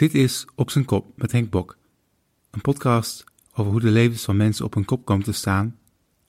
Dit 0.00 0.14
is 0.14 0.46
Op 0.54 0.70
zijn 0.70 0.84
kop 0.84 1.12
met 1.16 1.32
Henk 1.32 1.50
Bok. 1.50 1.78
Een 2.50 2.60
podcast 2.60 3.24
over 3.52 3.72
hoe 3.72 3.80
de 3.80 3.90
levens 3.90 4.24
van 4.24 4.36
mensen 4.36 4.64
op 4.64 4.74
hun 4.74 4.84
kop 4.84 5.04
komen 5.04 5.24
te 5.24 5.32
staan 5.32 5.78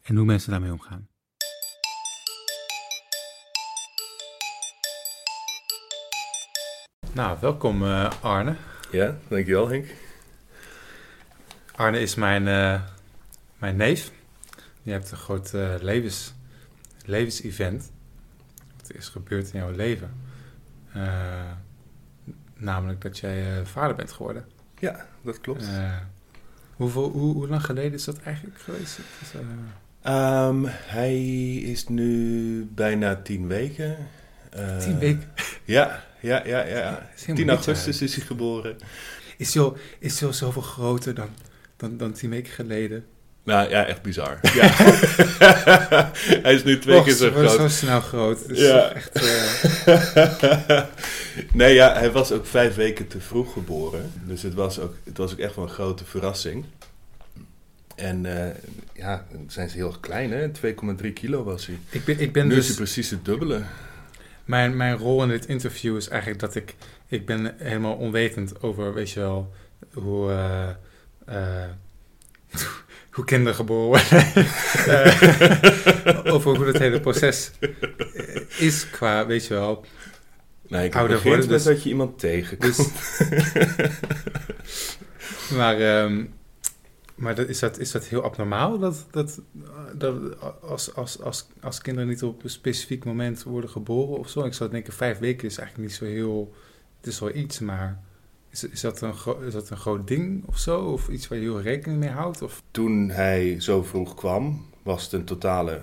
en 0.02 0.16
hoe 0.16 0.26
mensen 0.26 0.52
daarmee 0.52 0.72
omgaan. 0.72 1.08
Nou, 7.14 7.38
welkom 7.42 7.84
uh, 7.84 8.12
Arne. 8.22 8.56
Ja, 8.92 9.18
dankjewel 9.28 9.70
Henk. 9.70 9.86
Arne 11.76 12.00
is 12.00 12.16
mijn, 12.16 12.48
uh, 12.48 12.82
mijn 13.58 13.76
neef. 13.76 14.12
Je 14.82 14.92
hebt 14.92 15.12
een 15.12 15.18
groot 15.18 15.54
uh, 15.54 15.76
levens, 15.80 16.34
levensevent. 17.06 17.92
Wat 18.78 18.94
is 18.94 19.10
gebeurd 19.10 19.54
in 19.54 19.60
jouw 19.60 19.72
leven. 19.72 20.14
Namelijk 22.62 23.02
dat 23.02 23.20
jij 23.20 23.66
vader 23.66 23.96
bent 23.96 24.12
geworden. 24.12 24.46
Ja, 24.80 25.06
dat 25.22 25.42
klopt. 25.42 25.66
hoeveel, 26.76 27.10
hoe, 27.10 27.34
hoe 27.34 27.48
lang 27.48 27.66
geleden 27.66 27.94
is 27.94 28.04
dat 28.04 28.20
eigenlijk 28.24 28.60
geweest? 28.60 29.00
Is, 29.22 29.34
um, 30.06 30.66
hij 30.68 31.56
is 31.56 31.88
nu 31.88 32.66
bijna 32.76 33.16
tien 33.16 33.48
weken. 33.48 33.98
tien 34.80 34.98
weken? 34.98 35.24
Ja, 35.64 36.04
ja, 36.20 36.46
ja, 36.46 36.66
ja. 36.66 37.10
10 37.16 37.50
augustus 37.50 38.02
is 38.02 38.16
hij 38.16 38.26
geboren. 38.26 38.78
Is 39.38 39.54
hij, 39.54 39.72
is 40.00 40.20
hij 40.20 40.32
zoveel 40.32 40.62
groter 40.62 41.14
dan, 41.14 41.30
dan, 41.78 41.98
dan 41.98 42.12
tien 42.12 42.30
weken 42.30 42.54
geleden? 42.54 43.06
Nou 43.44 43.70
ja, 43.70 43.86
echt 43.86 44.02
bizar. 44.02 44.40
Ja. 44.42 44.68
hij 46.44 46.54
is 46.54 46.64
nu 46.64 46.80
twee 46.80 46.98
Och, 46.98 47.06
keer 47.06 47.14
zo 47.14 47.32
groot. 47.32 47.52
zo 47.52 47.68
snel 47.68 48.02
groot. 48.02 48.48
Dus 48.48 48.60
ja. 48.60 48.90
Echt, 48.90 49.22
uh... 49.22 50.82
nee, 51.54 51.74
ja, 51.74 51.94
hij 51.94 52.12
was 52.12 52.32
ook 52.32 52.46
vijf 52.46 52.76
weken 52.76 53.08
te 53.08 53.20
vroeg 53.20 53.54
geboren. 53.54 54.12
Dus 54.24 54.42
het 54.42 54.54
was 54.54 54.80
ook, 54.80 54.96
het 55.04 55.18
was 55.18 55.32
ook 55.32 55.40
echt 55.40 55.56
wel 55.56 55.66
een 55.66 55.72
grote 55.72 56.06
verrassing. 56.06 56.66
En 57.96 58.26
uh, 58.26 58.46
ja, 58.94 59.26
zijn 59.48 59.70
ze 59.70 59.76
heel 59.76 59.96
klein, 60.00 60.32
hè? 60.32 60.48
2,3 61.04 61.14
kilo 61.14 61.44
was 61.44 61.66
hij. 61.66 61.80
Ik 61.90 62.06
ben, 62.06 62.20
ik 62.20 62.34
ben 62.34 62.48
nu 62.48 62.56
dus... 62.56 62.60
is 62.60 62.68
hij 62.68 62.76
precies 62.76 63.10
het 63.10 63.26
dubbele 63.26 63.62
mijn, 64.52 64.78
mijn 64.78 64.98
rol 64.98 65.24
in 65.24 65.30
dit 65.30 65.46
interview 65.46 65.96
is 65.96 66.08
eigenlijk 66.08 66.42
dat 66.42 66.56
ik... 66.56 66.76
Ik 67.08 67.26
ben 67.26 67.56
helemaal 67.58 67.96
onwetend 67.96 68.62
over, 68.62 68.94
weet 68.94 69.12
je 69.12 69.20
wel, 69.20 69.54
hoe... 69.94 70.30
Uh, 71.30 71.64
hoe 73.12 73.26
kinderen 73.26 73.56
geboren 73.56 73.88
worden. 73.88 74.28
uh, 76.26 76.34
over 76.34 76.56
hoe 76.56 76.66
het 76.66 76.78
hele 76.78 77.00
proces 77.00 77.52
is 78.58 78.90
qua, 78.90 79.26
weet 79.26 79.46
je 79.46 79.54
wel... 79.54 79.86
Nee, 80.68 80.86
ik 80.86 80.96
ouder 80.96 81.22
worden. 81.24 81.48
Dus, 81.48 81.64
dat 81.64 81.84
je 81.84 81.90
iemand 81.90 82.20
tegenkomt. 82.20 82.78
Dus, 82.78 82.90
maar... 85.58 86.04
Um, 86.04 86.34
maar 87.22 87.36
dat, 87.36 87.48
is, 87.48 87.60
dat, 87.60 87.80
is 87.80 87.92
dat 87.92 88.06
heel 88.06 88.24
abnormaal 88.24 88.80
dat, 88.80 89.06
dat, 89.12 89.42
dat 89.94 90.42
als, 90.62 90.96
als, 90.96 91.22
als, 91.22 91.48
als 91.62 91.82
kinderen 91.82 92.10
niet 92.10 92.24
op 92.24 92.44
een 92.44 92.50
specifiek 92.50 93.06
moment 93.06 93.44
worden 93.44 93.70
geboren 93.70 94.18
of 94.18 94.30
zo? 94.30 94.44
Ik 94.44 94.54
zou 94.54 94.70
denken, 94.70 94.94
vijf 94.94 95.20
weken 95.20 95.48
is 95.48 95.58
eigenlijk 95.58 95.90
niet 95.90 95.98
zo 95.98 96.06
heel. 96.06 96.54
Het 96.98 97.08
is 97.08 97.20
wel 97.20 97.36
iets, 97.36 97.60
maar 97.60 98.04
is, 98.52 98.64
is, 98.64 98.82
dat 98.82 99.02
een 99.02 99.14
is 99.46 99.54
dat 99.54 99.70
een 99.70 99.78
groot 99.78 100.08
ding 100.08 100.48
of 100.48 100.58
zo? 100.58 100.82
Of 100.82 101.10
iets 101.10 101.28
waar 101.28 101.38
je 101.38 101.44
heel 101.44 101.62
rekening 101.62 102.00
mee 102.00 102.10
houdt? 102.10 102.42
Of? 102.42 102.64
Toen 102.72 103.10
hij 103.10 103.60
zo 103.60 103.84
vroeg 103.84 104.16
kwam, 104.16 104.66
was 104.84 105.04
het 105.04 105.12
een 105.12 105.26
totale 105.26 105.82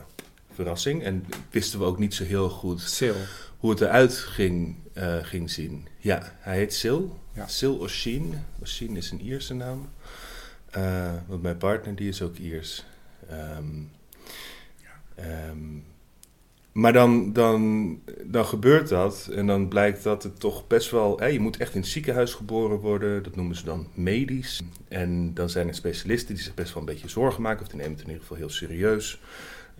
verrassing. 0.52 1.02
En 1.02 1.27
wisten 1.50 1.78
we 1.78 1.84
ook 1.84 1.98
niet 1.98 2.14
zo 2.14 2.24
heel 2.24 2.48
goed 2.48 2.80
Sil. 2.96 3.20
hoe 3.58 3.70
het 3.70 3.80
eruit 3.80 4.14
ging, 4.14 4.77
uh, 4.94 5.16
ging 5.22 5.50
zien. 5.50 5.89
Ja, 5.98 6.33
hij 6.39 6.56
heet 6.56 6.74
Sil. 6.80 7.02
Ja. 7.33 7.46
Sil 7.56 7.77
Oshin. 7.77 8.34
Oshin 8.62 8.96
is 8.96 9.11
een 9.11 9.20
Ierse 9.20 9.55
naam. 9.55 9.89
Uh, 10.77 11.12
want 11.27 11.42
mijn 11.42 11.56
partner 11.56 11.94
die 11.94 12.08
is 12.08 12.22
ook 12.22 12.36
Iers. 12.36 12.84
Um, 13.30 13.91
um, 15.19 15.84
maar 16.78 16.92
dan, 16.92 17.33
dan, 17.33 18.00
dan 18.24 18.44
gebeurt 18.44 18.89
dat 18.89 19.28
en 19.34 19.46
dan 19.46 19.68
blijkt 19.68 20.02
dat 20.02 20.22
het 20.22 20.40
toch 20.40 20.66
best 20.66 20.90
wel... 20.90 21.24
Je 21.24 21.40
moet 21.40 21.56
echt 21.56 21.74
in 21.74 21.80
het 21.80 21.90
ziekenhuis 21.90 22.34
geboren 22.34 22.78
worden, 22.78 23.22
dat 23.22 23.36
noemen 23.36 23.56
ze 23.56 23.64
dan 23.64 23.86
medisch. 23.94 24.62
En 24.89 25.34
dan 25.34 25.50
zijn 25.50 25.68
er 25.68 25.74
specialisten 25.74 26.34
die 26.34 26.44
zich 26.44 26.55
best 26.55 26.74
wel 26.74 26.83
een 26.83 26.89
beetje 26.89 27.08
zorgen 27.08 27.42
maken... 27.42 27.62
of 27.62 27.68
die 27.68 27.77
nemen 27.77 27.92
het 27.92 28.00
in 28.00 28.06
ieder 28.06 28.22
geval 28.22 28.36
heel 28.36 28.50
serieus. 28.50 29.20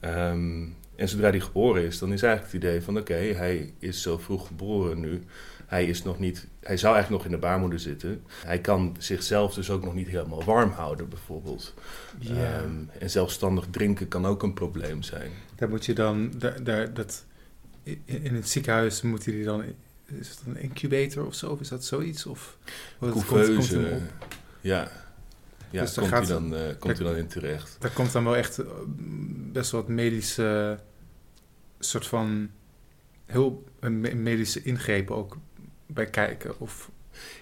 Um, 0.05 0.75
en 0.97 1.09
zodra 1.09 1.31
die 1.31 1.41
geboren 1.41 1.83
is, 1.83 1.99
dan 1.99 2.13
is 2.13 2.23
eigenlijk 2.23 2.53
het 2.53 2.63
idee 2.63 2.83
van... 2.83 2.99
oké, 2.99 3.15
hij 3.15 3.73
is 3.79 4.03
zo 4.03 4.19
vroeg 4.19 4.47
geboren 4.47 5.01
nu 5.01 5.23
hij, 5.69 5.87
is 5.87 6.03
nog 6.03 6.19
niet, 6.19 6.47
hij 6.61 6.77
zou 6.77 6.95
eigenlijk 6.95 7.23
nog 7.23 7.33
in 7.33 7.41
de 7.41 7.47
baarmoeder 7.47 7.81
zitten. 7.81 8.23
Hij 8.45 8.61
kan 8.61 8.97
zichzelf 8.99 9.55
dus 9.55 9.71
ook 9.71 9.85
nog 9.85 9.95
niet 9.95 10.09
helemaal 10.09 10.45
warm 10.45 10.71
houden, 10.71 11.09
bijvoorbeeld. 11.09 11.75
Yeah. 12.19 12.63
Um, 12.63 12.91
en 12.99 13.11
zelfstandig 13.11 13.67
drinken 13.71 14.09
kan 14.09 14.27
ook 14.27 14.43
een 14.43 14.55
probleem 14.55 15.03
zijn. 15.03 15.31
Daar 15.55 15.69
moet 15.69 15.87
je 15.87 15.93
dan, 15.93 16.33
daar, 16.39 16.65
daar, 16.65 16.95
dat, 16.95 17.25
in 18.05 18.35
het 18.35 18.49
ziekenhuis 18.49 19.03
moet 19.03 19.25
hij 19.25 19.43
dan, 19.43 19.63
is 20.05 20.29
het 20.29 20.41
een 20.47 20.57
incubator 20.57 21.27
of 21.27 21.35
zo? 21.35 21.51
Of 21.51 21.61
is 21.61 21.69
dat 21.69 21.85
zoiets? 21.85 22.27
Of, 22.27 22.59
Couveuse, 23.01 23.53
komt, 23.53 23.69
komt 23.69 24.03
ja. 24.61 24.91
Ja, 25.71 25.81
dus 25.81 25.95
komt, 25.95 26.11
hij 26.11 26.27
dan, 26.27 26.55
uh, 26.55 26.61
komt 26.79 26.99
hij 26.99 27.07
dan 27.07 27.17
in 27.17 27.27
terecht. 27.27 27.77
Daar 27.79 27.91
komt 27.91 28.13
dan 28.13 28.25
wel 28.25 28.37
echt 28.37 28.59
eh, 28.59 28.67
best 29.53 29.71
wel 29.71 29.81
wat 29.81 29.91
medische 29.91 30.79
soort 31.79 32.07
van 32.07 32.51
heel 33.27 33.65
medische 34.15 34.63
ingrepen 34.63 35.17
ook 35.17 35.37
bij 35.89 36.07
kijken? 36.07 36.61
Of... 36.61 36.91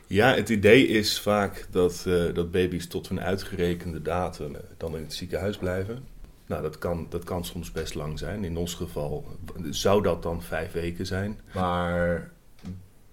Ja, 0.06 0.34
het 0.34 0.48
idee 0.48 0.86
is 0.86 1.20
vaak 1.20 1.66
dat, 1.70 2.04
uh, 2.08 2.34
dat 2.34 2.50
baby's 2.50 2.86
tot 2.86 3.08
hun 3.08 3.20
uitgerekende 3.20 4.02
datum 4.02 4.54
uh, 4.54 4.58
dan 4.76 4.96
in 4.96 5.02
het 5.02 5.14
ziekenhuis 5.14 5.56
blijven. 5.56 6.04
Nou, 6.46 6.62
dat 6.62 6.78
kan, 6.78 7.06
dat 7.08 7.24
kan 7.24 7.44
soms 7.44 7.72
best 7.72 7.94
lang 7.94 8.18
zijn. 8.18 8.44
In 8.44 8.56
ons 8.56 8.74
geval 8.74 9.26
zou 9.70 10.02
dat 10.02 10.22
dan 10.22 10.42
vijf 10.42 10.72
weken 10.72 11.06
zijn. 11.06 11.40
Maar 11.54 12.30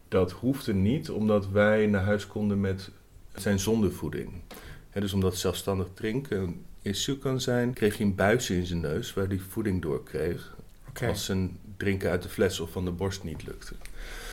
dat 0.07 0.31
hoefde 0.31 0.73
niet, 0.73 1.09
omdat 1.09 1.49
wij 1.49 1.87
naar 1.87 2.03
huis 2.03 2.27
konden 2.27 2.61
met 2.61 2.91
zijn 3.35 3.59
zondevoeding. 3.59 4.31
He, 4.89 5.01
dus 5.01 5.13
omdat 5.13 5.37
zelfstandig 5.37 5.87
drinken 5.93 6.41
een 6.41 6.65
issue 6.81 7.17
kan 7.17 7.41
zijn, 7.41 7.73
kreeg 7.73 7.97
hij 7.97 8.05
een 8.05 8.15
buisje 8.15 8.55
in 8.55 8.65
zijn 8.65 8.81
neus 8.81 9.13
waar 9.13 9.27
hij 9.27 9.39
voeding 9.39 9.81
door 9.81 10.03
kreeg. 10.03 10.55
Okay. 10.89 11.09
Als 11.09 11.25
zijn 11.25 11.59
drinken 11.77 12.09
uit 12.09 12.23
de 12.23 12.29
fles 12.29 12.59
of 12.59 12.71
van 12.71 12.85
de 12.85 12.91
borst 12.91 13.23
niet 13.23 13.43
lukte. 13.43 13.75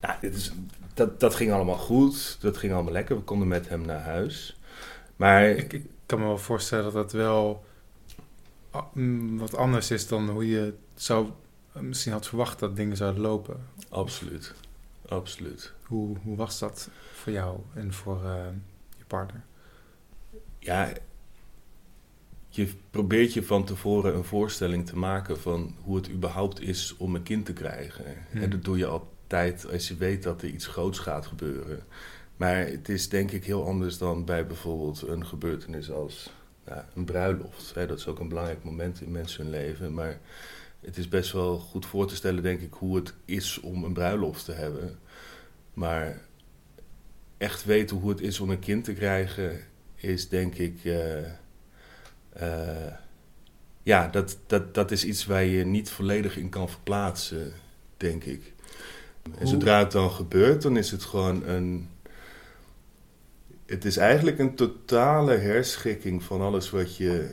Nou, 0.01 0.15
dit 0.21 0.35
is, 0.35 0.53
dat, 0.95 1.21
dat 1.21 1.35
ging 1.35 1.53
allemaal 1.53 1.79
goed. 1.79 2.37
Dat 2.41 2.57
ging 2.57 2.73
allemaal 2.73 2.93
lekker. 2.93 3.17
We 3.17 3.23
konden 3.23 3.49
met 3.49 3.69
hem 3.69 3.81
naar 3.81 4.03
huis. 4.03 4.61
Maar... 5.17 5.49
Ik, 5.49 5.73
ik 5.73 6.17
kan 6.17 6.19
me 6.19 6.25
wel 6.25 6.39
voorstellen 6.39 6.85
dat 6.85 6.93
dat 6.93 7.13
wel 7.13 7.65
mm, 8.93 9.39
wat 9.39 9.57
anders 9.57 9.91
is 9.91 10.09
dan 10.09 10.29
hoe 10.29 10.49
je 10.49 10.75
zou, 10.95 11.31
misschien 11.73 12.13
had 12.13 12.27
verwacht 12.27 12.59
dat 12.59 12.77
dingen 12.77 12.97
zouden 12.97 13.23
lopen. 13.23 13.67
Absoluut. 13.89 14.55
Absoluut. 15.09 15.73
Hoe, 15.83 16.17
hoe 16.23 16.37
was 16.37 16.59
dat 16.59 16.89
voor 17.13 17.33
jou 17.33 17.61
en 17.75 17.93
voor 17.93 18.25
uh, 18.25 18.47
je 18.99 19.05
partner? 19.07 19.43
Ja, 20.59 20.93
je 22.49 22.75
probeert 22.91 23.33
je 23.33 23.43
van 23.43 23.65
tevoren 23.65 24.15
een 24.15 24.25
voorstelling 24.25 24.87
te 24.87 24.97
maken 24.97 25.41
van 25.41 25.75
hoe 25.83 25.97
het 25.97 26.11
überhaupt 26.11 26.61
is 26.61 26.97
om 26.97 27.15
een 27.15 27.23
kind 27.23 27.47
te 27.47 27.53
krijgen. 27.53 28.05
Hmm. 28.31 28.43
En 28.43 28.51
dat 28.51 28.65
doe 28.65 28.79
je 28.79 28.87
al 28.87 29.13
tijd 29.31 29.73
als 29.73 29.89
je 29.89 29.97
weet 29.97 30.23
dat 30.23 30.43
er 30.43 30.49
iets 30.49 30.67
groots 30.67 30.99
gaat 30.99 31.27
gebeuren. 31.27 31.83
Maar 32.37 32.57
het 32.57 32.89
is 32.89 33.09
denk 33.09 33.31
ik 33.31 33.45
heel 33.45 33.67
anders 33.67 33.99
dan 33.99 34.25
bij 34.25 34.47
bijvoorbeeld 34.47 35.03
een 35.03 35.27
gebeurtenis 35.27 35.91
als 35.91 36.33
nou, 36.65 36.83
een 36.95 37.05
bruiloft. 37.05 37.75
Hè, 37.75 37.87
dat 37.87 37.99
is 37.99 38.07
ook 38.07 38.19
een 38.19 38.29
belangrijk 38.29 38.65
moment 38.65 39.01
in 39.01 39.13
mensen 39.13 39.43
hun 39.43 39.51
leven. 39.51 39.95
Maar 39.95 40.21
het 40.81 40.97
is 40.97 41.09
best 41.09 41.33
wel 41.33 41.59
goed 41.59 41.87
voor 41.87 42.07
te 42.07 42.15
stellen, 42.15 42.43
denk 42.43 42.61
ik, 42.61 42.73
hoe 42.73 42.97
het 42.97 43.15
is 43.25 43.61
om 43.61 43.85
een 43.85 43.93
bruiloft 43.93 44.45
te 44.45 44.53
hebben. 44.53 44.99
Maar 45.75 46.21
echt 47.39 47.65
weten 47.65 47.97
hoe 47.97 48.11
het 48.11 48.21
is 48.21 48.41
om 48.41 48.51
een 48.51 48.59
kind 48.59 48.85
te 48.85 48.93
krijgen, 48.93 49.61
is 49.95 50.29
denk 50.29 50.55
ik. 50.55 50.85
Uh, 50.85 51.19
uh, 52.41 52.93
ja, 53.83 54.09
dat, 54.09 54.39
dat, 54.47 54.75
dat 54.75 54.91
is 54.91 55.05
iets 55.05 55.27
waar 55.27 55.45
je 55.45 55.65
niet 55.65 55.91
volledig 55.91 56.37
in 56.37 56.49
kan 56.49 56.69
verplaatsen, 56.69 57.53
denk 57.97 58.25
ik. 58.25 58.53
En 59.39 59.47
zodra 59.47 59.79
het 59.79 59.93
dan 59.93 60.11
gebeurt, 60.11 60.63
dan 60.63 60.77
is 60.77 60.91
het 60.91 61.05
gewoon 61.05 61.47
een. 61.47 61.89
Het 63.67 63.85
is 63.85 63.97
eigenlijk 63.97 64.39
een 64.39 64.55
totale 64.55 65.37
herschikking 65.37 66.23
van 66.23 66.41
alles 66.41 66.71
wat 66.71 66.97
je, 66.97 67.31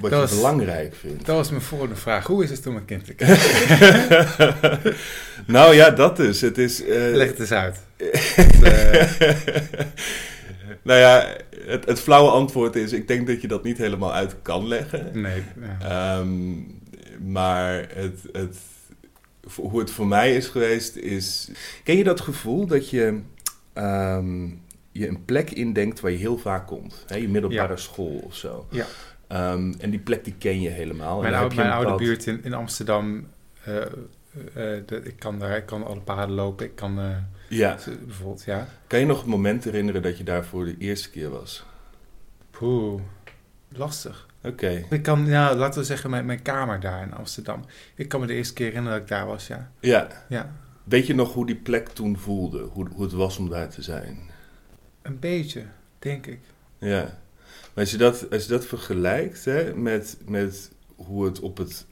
wat 0.00 0.10
je 0.10 0.26
belangrijk 0.34 0.94
vindt. 0.94 1.26
Dat 1.26 1.36
was 1.36 1.50
mijn 1.50 1.62
volgende 1.62 1.96
vraag. 1.96 2.26
Hoe 2.26 2.44
is 2.44 2.50
het 2.50 2.66
om 2.66 2.76
een 2.76 2.84
kind 2.84 3.04
te 3.04 3.14
krijgen? 3.24 4.94
nou 5.46 5.74
ja, 5.74 5.90
dat 5.90 6.18
is. 6.18 6.40
Het 6.40 6.58
is 6.58 6.82
uh... 6.82 6.88
Leg 6.88 7.28
het 7.28 7.40
eens 7.40 7.52
uit. 7.52 7.80
nou 10.82 10.98
ja, 10.98 11.36
het, 11.66 11.84
het, 11.84 12.00
flauwe 12.00 12.30
antwoord 12.30 12.76
is: 12.76 12.92
ik 12.92 13.08
denk 13.08 13.26
dat 13.26 13.40
je 13.40 13.48
dat 13.48 13.64
niet 13.64 13.78
helemaal 13.78 14.12
uit 14.12 14.36
kan 14.42 14.68
leggen. 14.68 15.10
Nee. 15.12 15.42
Ja. 15.80 16.18
Um, 16.18 16.80
maar 17.26 17.88
het, 17.94 18.20
het, 18.32 18.56
hoe 19.56 19.78
het 19.80 19.90
voor 19.90 20.06
mij 20.06 20.36
is 20.36 20.46
geweest, 20.48 20.96
is. 20.96 21.50
Ken 21.84 21.96
je 21.96 22.04
dat 22.04 22.20
gevoel 22.20 22.66
dat 22.66 22.90
je. 22.90 23.20
Um, 23.74 24.60
je 24.94 25.08
een 25.08 25.24
plek 25.24 25.50
indenkt 25.50 26.00
waar 26.00 26.10
je 26.10 26.16
heel 26.16 26.38
vaak 26.38 26.66
komt. 26.66 27.04
Hè, 27.06 27.16
je 27.16 27.28
middelbare 27.28 27.72
Ja. 27.72 27.76
school 27.76 28.20
of 28.24 28.36
zo. 28.36 28.66
Ja. 28.70 28.86
Ehm, 29.28 29.72
en 29.78 29.90
die 29.90 29.98
plek 30.00 30.24
die 30.24 30.34
ken 30.38 30.60
je 30.60 30.68
helemaal. 30.68 31.14
En 31.16 31.20
Mijn, 31.20 31.32
dan 31.32 31.40
oude, 31.40 31.42
heb 31.42 31.50
je 31.52 31.56
mijn 31.56 31.66
een 31.68 31.86
oude 31.86 31.90
bepaald- 32.04 32.24
buurt 32.24 32.26
in, 32.26 32.44
in 32.44 32.54
Amsterdam, 32.54 33.26
eh, 33.64 33.76
eh, 33.76 33.86
eh, 34.76 34.82
de- 34.86 35.00
ik, 35.04 35.18
kan 35.18 35.38
daar, 35.38 35.56
ik 35.56 35.66
kan 35.66 35.84
alle 35.86 36.00
paden 36.00 36.34
lopen. 36.34 36.66
Ik 36.66 36.74
kan 36.74 37.00
Ja. 37.48 37.78
bijvoorbeeld, 38.06 38.44
ja. 38.44 38.68
Kan 38.86 38.98
je 38.98 39.06
nog 39.06 39.18
het 39.18 39.26
moment 39.26 39.64
herinneren 39.64 40.02
dat 40.02 40.18
je 40.18 40.24
daar 40.24 40.44
voor 40.44 40.64
de 40.64 40.76
eerste 40.78 41.10
keer 41.10 41.30
was? 41.30 41.64
Poeh, 42.50 43.00
lastig. 43.68 44.26
Oké. 44.44 44.84
Ik 44.90 45.02
kan, 45.02 45.26
ja, 45.26 45.54
laten 45.54 45.80
we 45.80 45.86
zeggen, 45.86 46.10
mijn, 46.10 46.26
mijn 46.26 46.42
kamer 46.42 46.80
daar 46.80 47.02
in 47.02 47.14
Amsterdam. 47.14 47.64
Ik 47.94 48.08
kan 48.08 48.20
me 48.20 48.26
de 48.26 48.34
eerste 48.34 48.54
keer 48.54 48.66
herinneren 48.66 48.98
dat 48.98 49.08
ik 49.08 49.14
daar 49.16 49.26
was, 49.26 49.46
ja. 49.46 49.70
Ja. 49.80 50.08
Ja, 50.28 50.52
Weet 50.84 51.06
je 51.06 51.14
nog 51.14 51.32
hoe 51.32 51.46
die 51.46 51.56
plek 51.56 51.88
toen 51.88 52.18
voelde? 52.18 52.60
Hoe, 52.62 52.88
hoe 52.94 53.02
het 53.02 53.12
was 53.12 53.36
om 53.38 53.48
daar 53.48 53.68
te 53.68 53.82
zijn? 53.82 54.18
een 55.02 55.18
beetje, 55.18 55.64
denk 55.98 56.26
ik. 56.26 56.40
Ja. 56.78 57.02
Maar 57.74 57.84
als 57.84 57.90
je 57.90 57.96
dat, 57.96 58.30
als 58.30 58.42
je 58.42 58.48
dat 58.48 58.66
vergelijkt 58.66 59.44
hè, 59.44 59.74
met, 59.74 60.16
met 60.26 60.70
hoe 60.96 61.24
het 61.24 61.40
op 61.40 61.56
het, 61.56 61.86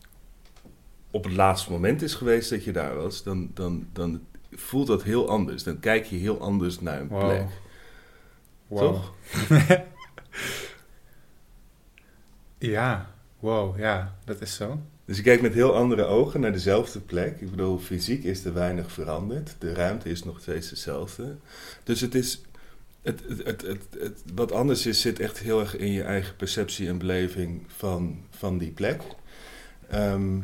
op 1.11 1.25
het 1.25 1.33
laatste 1.33 1.71
moment 1.71 2.03
is 2.03 2.15
geweest 2.15 2.51
dat 2.51 2.65
je 2.65 2.73
daar 2.73 2.95
was, 2.97 3.23
dan, 3.23 3.51
dan, 3.55 3.87
dan 3.93 4.21
voelt 4.53 4.87
dat 4.87 5.03
heel 5.03 5.29
anders. 5.29 5.63
Dan 5.63 5.79
kijk 5.81 6.05
je 6.05 6.17
heel 6.17 6.41
anders 6.41 6.81
naar 6.81 7.01
een 7.01 7.09
Wow. 7.09 7.21
plek. 7.29 7.47
Wow. 8.67 8.79
Toch? 8.79 9.15
Ja, 12.61 13.11
wow, 13.39 13.79
ja, 13.79 14.17
dat 14.25 14.41
is 14.41 14.55
zo. 14.55 14.81
Dus 15.05 15.17
je 15.17 15.23
kijkt 15.23 15.43
met 15.43 15.55
heel 15.55 15.77
andere 15.77 16.05
ogen 16.05 16.41
naar 16.41 16.53
dezelfde 16.53 17.01
plek. 17.01 17.41
Ik 17.41 17.51
bedoel, 17.51 17.79
fysiek 17.79 18.25
is 18.25 18.45
er 18.45 18.55
weinig 18.55 18.93
veranderd. 18.93 19.55
De 19.59 19.75
ruimte 19.75 20.09
is 20.09 20.25
nog 20.25 20.41
steeds 20.41 20.71
hetzelfde. 20.71 21.37
Dus 21.85 22.01
het 22.01 22.15
is. 22.15 22.41
Het, 23.03 23.21
het, 23.45 23.63
het, 23.63 23.87
het, 23.99 24.23
wat 24.35 24.53
anders 24.53 24.87
is, 24.87 25.01
zit 25.01 25.21
echt 25.21 25.39
heel 25.39 25.61
erg 25.61 25.77
in 25.77 25.93
je 25.93 26.03
eigen 26.03 26.37
perceptie 26.37 26.89
en 26.89 26.99
beleving 26.99 27.63
van, 27.67 28.25
van 28.31 28.59
die 28.59 28.71
plek. 28.71 29.03
Ehm, 29.89 30.41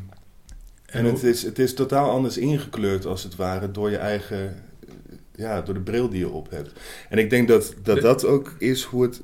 en 0.86 1.04
het 1.04 1.22
is, 1.22 1.42
het 1.42 1.58
is 1.58 1.74
totaal 1.74 2.10
anders 2.10 2.38
ingekleurd, 2.38 3.04
als 3.04 3.22
het 3.22 3.36
ware, 3.36 3.70
door 3.70 3.90
je 3.90 3.96
eigen. 3.96 4.64
Ja, 5.34 5.62
door 5.62 5.74
de 5.74 5.80
bril 5.80 6.08
die 6.08 6.18
je 6.18 6.28
op 6.28 6.50
hebt. 6.50 6.80
En 7.08 7.18
ik 7.18 7.30
denk 7.30 7.48
dat 7.48 7.74
dat, 7.82 8.00
dat 8.00 8.24
ook 8.24 8.54
is 8.58 8.82
hoe 8.82 9.02
het. 9.02 9.22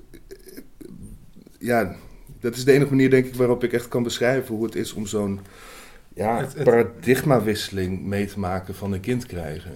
Ja, 1.59 1.97
dat 2.43 2.57
is 2.57 2.65
de 2.65 2.73
enige 2.73 2.91
manier, 2.91 3.11
denk 3.11 3.27
ik, 3.27 3.35
waarop 3.35 3.65
ik 3.65 3.73
echt 3.73 3.89
kan 3.89 4.03
beschrijven 4.03 4.55
hoe 4.55 4.65
het 4.65 4.75
is 4.75 4.93
om 4.93 5.07
zo'n 5.07 5.41
ja, 6.15 6.39
Het- 6.39 6.55
het- 6.55 6.65
paradigmawisseling 6.65 8.03
mee 8.03 8.27
te 8.27 8.39
maken 8.39 8.75
van 8.75 8.93
een 8.93 9.01
kind 9.01 9.27
krijgen. 9.27 9.73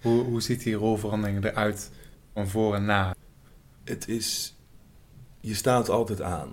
Hoe, 0.00 0.22
hoe 0.24 0.40
ziet 0.42 0.62
die 0.62 0.74
rolverandering 0.74 1.44
eruit 1.44 1.90
van 2.34 2.48
voor 2.48 2.74
en 2.74 2.84
na? 2.84 3.14
Het 3.84 4.08
is, 4.08 4.56
je 5.40 5.54
staat 5.54 5.88
altijd 5.88 6.22
aan 6.22 6.48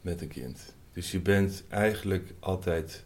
met 0.00 0.20
een 0.20 0.28
kind. 0.28 0.74
Dus 0.92 1.10
je 1.10 1.20
bent 1.20 1.64
eigenlijk 1.68 2.32
altijd 2.40 3.04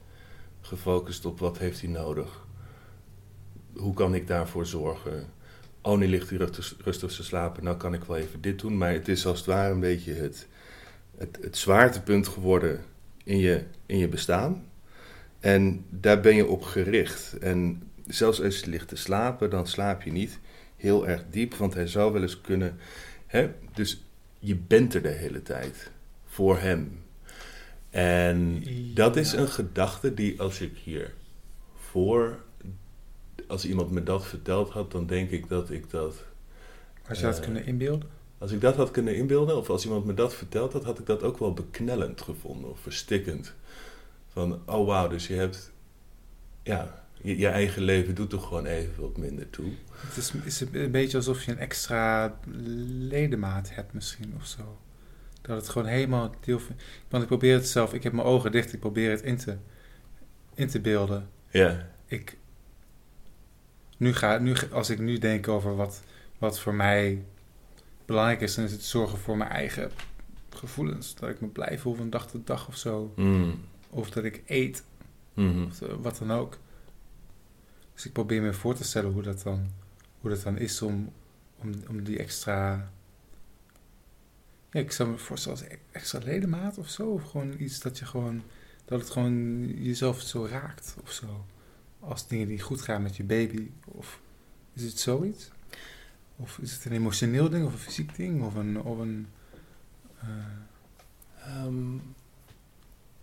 gefocust 0.60 1.24
op 1.24 1.38
wat 1.38 1.58
heeft 1.58 1.80
hij 1.80 1.90
nodig. 1.90 2.46
Hoe 3.74 3.94
kan 3.94 4.14
ik 4.14 4.26
daarvoor 4.26 4.66
zorgen? 4.66 5.26
Oh, 5.82 5.98
nu 5.98 6.08
ligt 6.08 6.28
hij 6.28 6.38
rustig, 6.38 6.76
rustig 6.84 7.12
te 7.12 7.22
slapen. 7.24 7.64
Nou 7.64 7.76
kan 7.76 7.94
ik 7.94 8.04
wel 8.04 8.16
even 8.16 8.40
dit 8.40 8.58
doen. 8.60 8.78
Maar 8.78 8.92
het 8.92 9.08
is 9.08 9.26
als 9.26 9.38
het 9.38 9.46
ware 9.46 9.72
een 9.72 9.80
beetje 9.80 10.12
het, 10.12 10.46
het, 11.16 11.38
het 11.40 11.56
zwaartepunt 11.56 12.28
geworden 12.28 12.84
in 13.24 13.38
je, 13.38 13.64
in 13.86 13.98
je 13.98 14.08
bestaan. 14.08 14.64
En 15.40 15.84
daar 15.90 16.20
ben 16.20 16.34
je 16.34 16.46
op 16.46 16.62
gericht. 16.62 17.38
En 17.38 17.82
zelfs 18.06 18.42
als 18.42 18.60
je 18.60 18.70
ligt 18.70 18.88
te 18.88 18.96
slapen, 18.96 19.50
dan 19.50 19.66
slaap 19.66 20.02
je 20.02 20.12
niet 20.12 20.38
heel 20.76 21.08
erg 21.08 21.24
diep. 21.30 21.54
Want 21.54 21.74
hij 21.74 21.86
zou 21.86 22.12
wel 22.12 22.22
eens 22.22 22.40
kunnen... 22.40 22.78
Hè? 23.26 23.50
Dus 23.74 24.04
je 24.38 24.56
bent 24.56 24.94
er 24.94 25.02
de 25.02 25.08
hele 25.08 25.42
tijd 25.42 25.90
voor 26.26 26.58
hem. 26.58 27.00
En 27.90 28.62
dat 28.94 29.16
is 29.16 29.32
een 29.32 29.48
gedachte 29.48 30.14
die 30.14 30.40
als 30.40 30.60
ik 30.60 30.76
hier 30.84 31.14
voor... 31.74 32.38
Als 33.46 33.66
iemand 33.66 33.90
me 33.90 34.02
dat 34.02 34.26
verteld 34.26 34.70
had, 34.70 34.92
dan 34.92 35.06
denk 35.06 35.30
ik 35.30 35.48
dat 35.48 35.70
ik 35.70 35.90
dat... 35.90 36.24
Had 37.02 37.18
je 37.18 37.22
dat 37.22 37.38
Eh, 37.38 37.44
kunnen 37.44 37.66
inbeelden? 37.66 38.08
Als 38.42 38.52
ik 38.52 38.60
dat 38.60 38.76
had 38.76 38.90
kunnen 38.90 39.16
inbeelden, 39.16 39.56
of 39.56 39.70
als 39.70 39.84
iemand 39.84 40.04
me 40.04 40.14
dat 40.14 40.34
verteld 40.34 40.72
had, 40.72 40.84
had 40.84 40.98
ik 40.98 41.06
dat 41.06 41.22
ook 41.22 41.38
wel 41.38 41.52
beknellend 41.52 42.20
gevonden 42.20 42.70
of 42.70 42.80
verstikkend. 42.80 43.54
Van, 44.28 44.62
oh 44.66 44.86
wauw, 44.86 45.08
dus 45.08 45.26
je 45.26 45.34
hebt, 45.34 45.72
ja, 46.62 47.04
je, 47.12 47.38
je 47.38 47.48
eigen 47.48 47.82
leven 47.82 48.14
doet 48.14 48.32
er 48.32 48.38
gewoon 48.38 48.66
even 48.66 49.02
wat 49.02 49.16
minder 49.16 49.50
toe. 49.50 49.72
Het 49.90 50.16
is, 50.16 50.32
is 50.44 50.60
een 50.60 50.90
beetje 50.90 51.16
alsof 51.16 51.44
je 51.44 51.50
een 51.50 51.58
extra 51.58 52.38
ledemaat 52.98 53.74
hebt 53.74 53.92
misschien 53.92 54.34
of 54.36 54.46
zo. 54.46 54.78
Dat 55.42 55.56
het 55.56 55.68
gewoon 55.68 55.88
helemaal 55.88 56.34
deel 56.40 56.58
van... 56.58 56.76
Want 57.08 57.22
ik 57.22 57.28
probeer 57.28 57.54
het 57.54 57.68
zelf, 57.68 57.94
ik 57.94 58.02
heb 58.02 58.12
mijn 58.12 58.26
ogen 58.26 58.52
dicht, 58.52 58.72
ik 58.72 58.80
probeer 58.80 59.10
het 59.10 59.22
in 59.22 59.36
te, 59.36 59.56
in 60.54 60.68
te 60.68 60.80
beelden. 60.80 61.28
Ja, 61.50 61.88
Ik, 62.06 62.36
nu 63.96 64.14
ga, 64.14 64.38
nu, 64.38 64.54
als 64.70 64.90
ik 64.90 64.98
nu 64.98 65.18
denk 65.18 65.48
over 65.48 65.76
wat, 65.76 66.02
wat 66.38 66.60
voor 66.60 66.74
mij 66.74 67.24
belangrijk 68.06 68.40
is, 68.40 68.54
dan 68.54 68.64
is 68.64 68.72
het 68.72 68.84
zorgen 68.84 69.18
voor 69.18 69.36
mijn 69.36 69.50
eigen 69.50 69.90
gevoelens. 70.50 71.14
Dat 71.14 71.28
ik 71.30 71.40
me 71.40 71.46
blij 71.46 71.78
voel 71.78 71.94
van 71.94 72.10
dag 72.10 72.30
tot 72.30 72.46
dag 72.46 72.68
of 72.68 72.76
zo. 72.76 73.12
Mm. 73.16 73.60
Of 73.90 74.10
dat 74.10 74.24
ik 74.24 74.42
eet, 74.46 74.84
Mhm. 75.34 75.64
of 75.64 75.82
eh, 75.82 75.94
wat 76.00 76.18
dan 76.18 76.30
ook. 76.30 76.58
Dus 77.94 78.06
ik 78.06 78.12
probeer 78.12 78.42
me 78.42 78.52
voor 78.52 78.74
te 78.74 78.84
stellen 78.84 79.12
hoe 79.12 79.22
dat 79.22 79.42
dan, 79.42 79.70
hoe 80.20 80.30
dat 80.30 80.42
dan 80.42 80.58
is 80.58 80.82
om, 80.82 81.12
om, 81.58 81.70
om 81.88 82.02
die 82.04 82.18
extra... 82.18 82.90
Ja, 84.70 84.80
ik 84.80 84.92
zou 84.92 85.08
me 85.10 85.18
voorstellen 85.18 85.58
als 85.58 85.68
e- 85.68 85.78
extra 85.92 86.18
ledemaat 86.24 86.78
of 86.78 86.88
zo. 86.88 87.10
Of 87.10 87.30
gewoon 87.30 87.54
iets 87.58 87.80
dat 87.80 87.98
je 87.98 88.04
gewoon... 88.04 88.42
Dat 88.84 89.00
het 89.00 89.10
gewoon 89.10 89.66
jezelf 89.82 90.20
zo 90.20 90.46
raakt 90.46 90.96
of 91.02 91.12
zo. 91.12 91.44
Als 92.00 92.26
dingen 92.28 92.48
die 92.48 92.60
goed 92.60 92.80
gaan 92.82 93.02
met 93.02 93.16
je 93.16 93.24
baby. 93.24 93.70
Of 93.84 94.20
is 94.72 94.82
het 94.82 94.98
zoiets? 94.98 95.50
Of 96.42 96.58
is 96.58 96.72
het 96.72 96.84
een 96.84 96.92
emotioneel 96.92 97.48
ding 97.50 97.66
of 97.66 97.72
een 97.72 97.78
fysiek 97.78 98.16
ding? 98.16 98.42
Of 98.42 98.54
een... 98.54 98.82
Of 98.82 98.98
een 98.98 99.26
eh, 100.20 100.28
Ehm, 101.44 101.94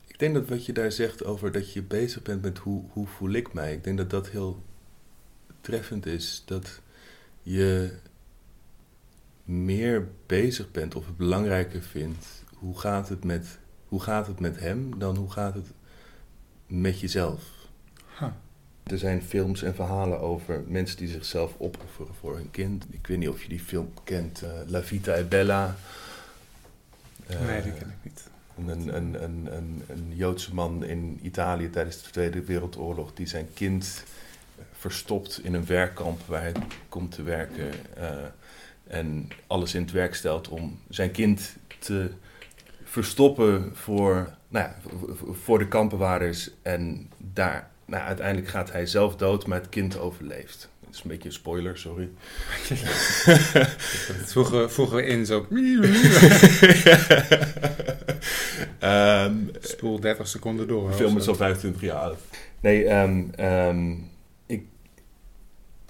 ik 0.07 0.19
denk 0.19 0.33
dat 0.33 0.48
wat 0.48 0.66
je 0.66 0.74
daar 0.74 0.92
zegt 0.92 1.24
over 1.25 1.51
dat 1.51 1.74
je 1.74 1.83
bezig 1.83 2.21
bent 2.21 2.42
met 2.42 2.57
hoe, 2.57 2.83
hoe 2.89 3.07
voel 3.07 3.31
ik 3.31 3.54
mij, 3.54 3.74
ik 3.74 3.83
denk 3.83 3.98
dat 3.98 4.10
dat 4.10 4.30
heel 4.30 4.63
treffend 5.62 6.06
is. 6.06 6.44
Dat 6.45 6.81
je 7.42 7.94
meer 9.44 10.07
bezig 10.25 10.71
bent 10.71 10.95
of 10.95 11.06
het 11.06 11.18
belangrijker 11.18 11.81
vindt 11.81 12.44
hoe 12.54 12.80
gaat 12.80 13.09
het 13.09 13.23
met, 13.23 13.59
hoe 13.88 14.02
gaat 14.02 14.28
het 14.28 14.40
met 14.40 14.59
hem 14.59 14.99
dan 14.99 15.16
hoe 15.16 15.31
gaat 15.31 15.54
het 15.54 15.71
met 16.68 16.99
jezelf. 16.99 17.58
Er 18.92 18.98
zijn 18.98 19.24
films 19.24 19.64
en 19.64 19.76
verhalen 19.76 20.19
over 20.19 20.64
mensen 20.68 20.98
die 20.98 21.08
zichzelf 21.08 21.56
opofferen 21.58 22.14
voor 22.19 22.36
hun 22.36 22.52
kind. 22.52 22.86
Ik 22.90 23.08
weet 23.08 23.18
niet 23.18 23.30
of 23.30 23.42
je 23.42 23.50
die 23.50 23.60
film 23.60 23.94
kent, 24.04 24.42
eh, 24.42 24.50
La 24.66 24.84
Vita 24.84 25.14
è 25.14 25.24
Bella. 25.24 25.76
Eh, 27.28 27.46
nee, 27.46 27.62
die 27.62 27.74
ken 27.74 27.90
ik 27.90 28.04
niet. 28.04 28.28
een, 28.68 28.96
een, 28.96 29.24
een, 29.24 29.56
een, 29.56 29.84
een 29.88 30.16
Joodse 30.16 30.54
man 30.54 30.86
in 30.86 31.19
Italië 31.22 31.69
tijdens 31.69 32.04
de 32.04 32.10
Tweede 32.10 32.44
Wereldoorlog 32.44 33.14
die 33.14 33.28
zijn 33.28 33.48
kind 33.54 34.04
verstopt 34.72 35.44
in 35.44 35.54
een 35.54 35.66
werkkamp 35.66 36.22
waar 36.26 36.42
hij 36.42 36.54
komt 36.90 37.12
te 37.12 37.24
werken 37.24 37.72
eh, 37.96 38.18
en 38.88 39.28
alles 39.48 39.74
in 39.74 39.81
het 39.81 39.92
werk 39.92 40.16
stelt 40.16 40.48
om 40.48 40.80
zijn 40.90 41.12
kind 41.12 41.56
te 41.80 42.12
verstoppen 42.84 43.76
voor, 43.76 44.34
nou 44.48 44.68
ja, 44.68 44.76
voor 45.31 45.60
de 45.60 45.68
kampbewaarders 45.68 46.52
en 46.62 47.10
daar, 47.18 47.69
nou, 47.90 48.04
uiteindelijk 48.04 48.48
gaat 48.48 48.72
hij 48.72 48.86
zelf 48.86 49.16
dood, 49.16 49.48
maar 49.48 49.60
het 49.60 49.69
kind 49.69 50.00
overleeft. 50.00 50.69
Dat 50.80 50.94
is 50.94 51.04
een 51.04 51.10
beetje 51.10 51.28
een 51.28 51.34
spoiler, 51.36 51.78
sorry. 51.78 52.10
Dat 54.19 54.31
voegen, 54.31 54.72
voegen 54.72 54.96
we 54.96 55.06
in 55.06 55.26
zo... 55.26 55.46
Ehm, 58.80 59.36
Spoel 59.60 60.00
30 60.00 60.28
seconden 60.28 60.68
door. 60.68 60.94
Film 60.94 61.12
zo. 61.12 61.18
is 61.18 61.28
al 61.28 61.36
25 61.36 61.81
jaar 61.81 62.00
oud. 62.00 62.18
Nee, 62.60 62.86
ehm, 62.86 63.24
ehm, 63.36 63.92
ik, 64.46 64.64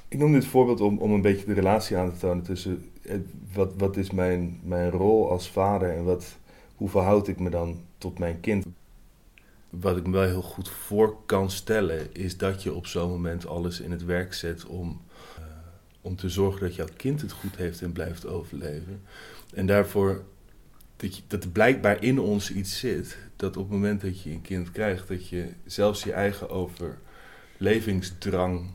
ik 0.08 0.18
noem 0.18 0.32
dit 0.32 0.46
voorbeeld 0.46 0.82
om, 0.82 0.98
om 0.98 1.12
een 1.12 1.22
beetje 1.22 1.46
de 1.46 1.54
relatie 1.54 1.98
aan 1.98 2.14
te 2.14 2.20
tonen 2.20 2.44
tussen 2.44 2.92
eh, 3.02 3.16
wat, 3.54 3.74
wat 3.78 3.98
is 3.98 4.12
mijn, 4.12 4.60
mijn 4.64 4.90
rol 4.90 5.32
als 5.32 5.50
vader 5.50 5.96
en 5.96 6.04
wat, 6.04 6.38
hoe 6.76 6.90
verhoud 6.90 7.28
ik 7.28 7.40
me 7.40 7.50
dan 7.50 7.82
tot 7.98 8.20
mijn 8.20 8.40
kind. 8.40 8.66
Wat 9.70 9.98
ik 9.98 10.06
me 10.06 10.12
wel 10.12 10.24
heel 10.24 10.42
goed 10.42 10.70
voor 10.70 11.18
kan 11.26 11.52
stellen 11.52 12.14
is 12.14 12.38
dat 12.38 12.64
je 12.64 12.74
op 12.74 12.88
zo'n 12.88 13.10
moment 13.10 13.48
alles 13.48 13.80
in 13.80 13.92
het 13.92 14.06
werk 14.06 14.34
zet 14.34 14.66
om, 14.66 15.02
eh, 15.38 15.44
om 16.02 16.16
te 16.16 16.30
zorgen 16.30 16.62
dat 16.62 16.76
jouw 16.76 16.88
kind 16.96 17.22
het 17.22 17.32
goed 17.32 17.56
heeft 17.56 17.82
en 17.82 17.92
blijft 17.92 18.26
overleven. 18.26 19.02
En 19.54 19.66
daarvoor 19.66 20.24
dat, 20.96 21.22
dat 21.28 21.44
er 21.44 21.50
blijkbaar 21.50 22.04
in 22.04 22.20
ons 22.20 22.52
iets 22.52 22.80
zit. 22.80 23.18
Dat 23.36 23.58
op 23.58 23.64
het 23.64 23.72
moment 23.72 24.02
dat 24.02 24.22
je 24.22 24.30
een 24.30 24.42
kind 24.42 24.72
krijgt, 24.72 25.08
dat 25.08 25.28
je 25.28 25.50
zelfs 25.66 26.04
je 26.04 26.14
eigen 26.14 26.50
overlevingsdrang 26.50 28.70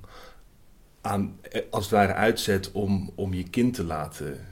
aan, 1.00 1.38
eh, 1.42 1.62
als 1.70 1.84
het 1.84 1.92
ware 1.92 2.12
uitzet 2.12 2.72
om, 2.72 3.10
om 3.14 3.34
je 3.34 3.48
kind 3.48 3.74
te 3.74 3.84
laten 3.84 4.46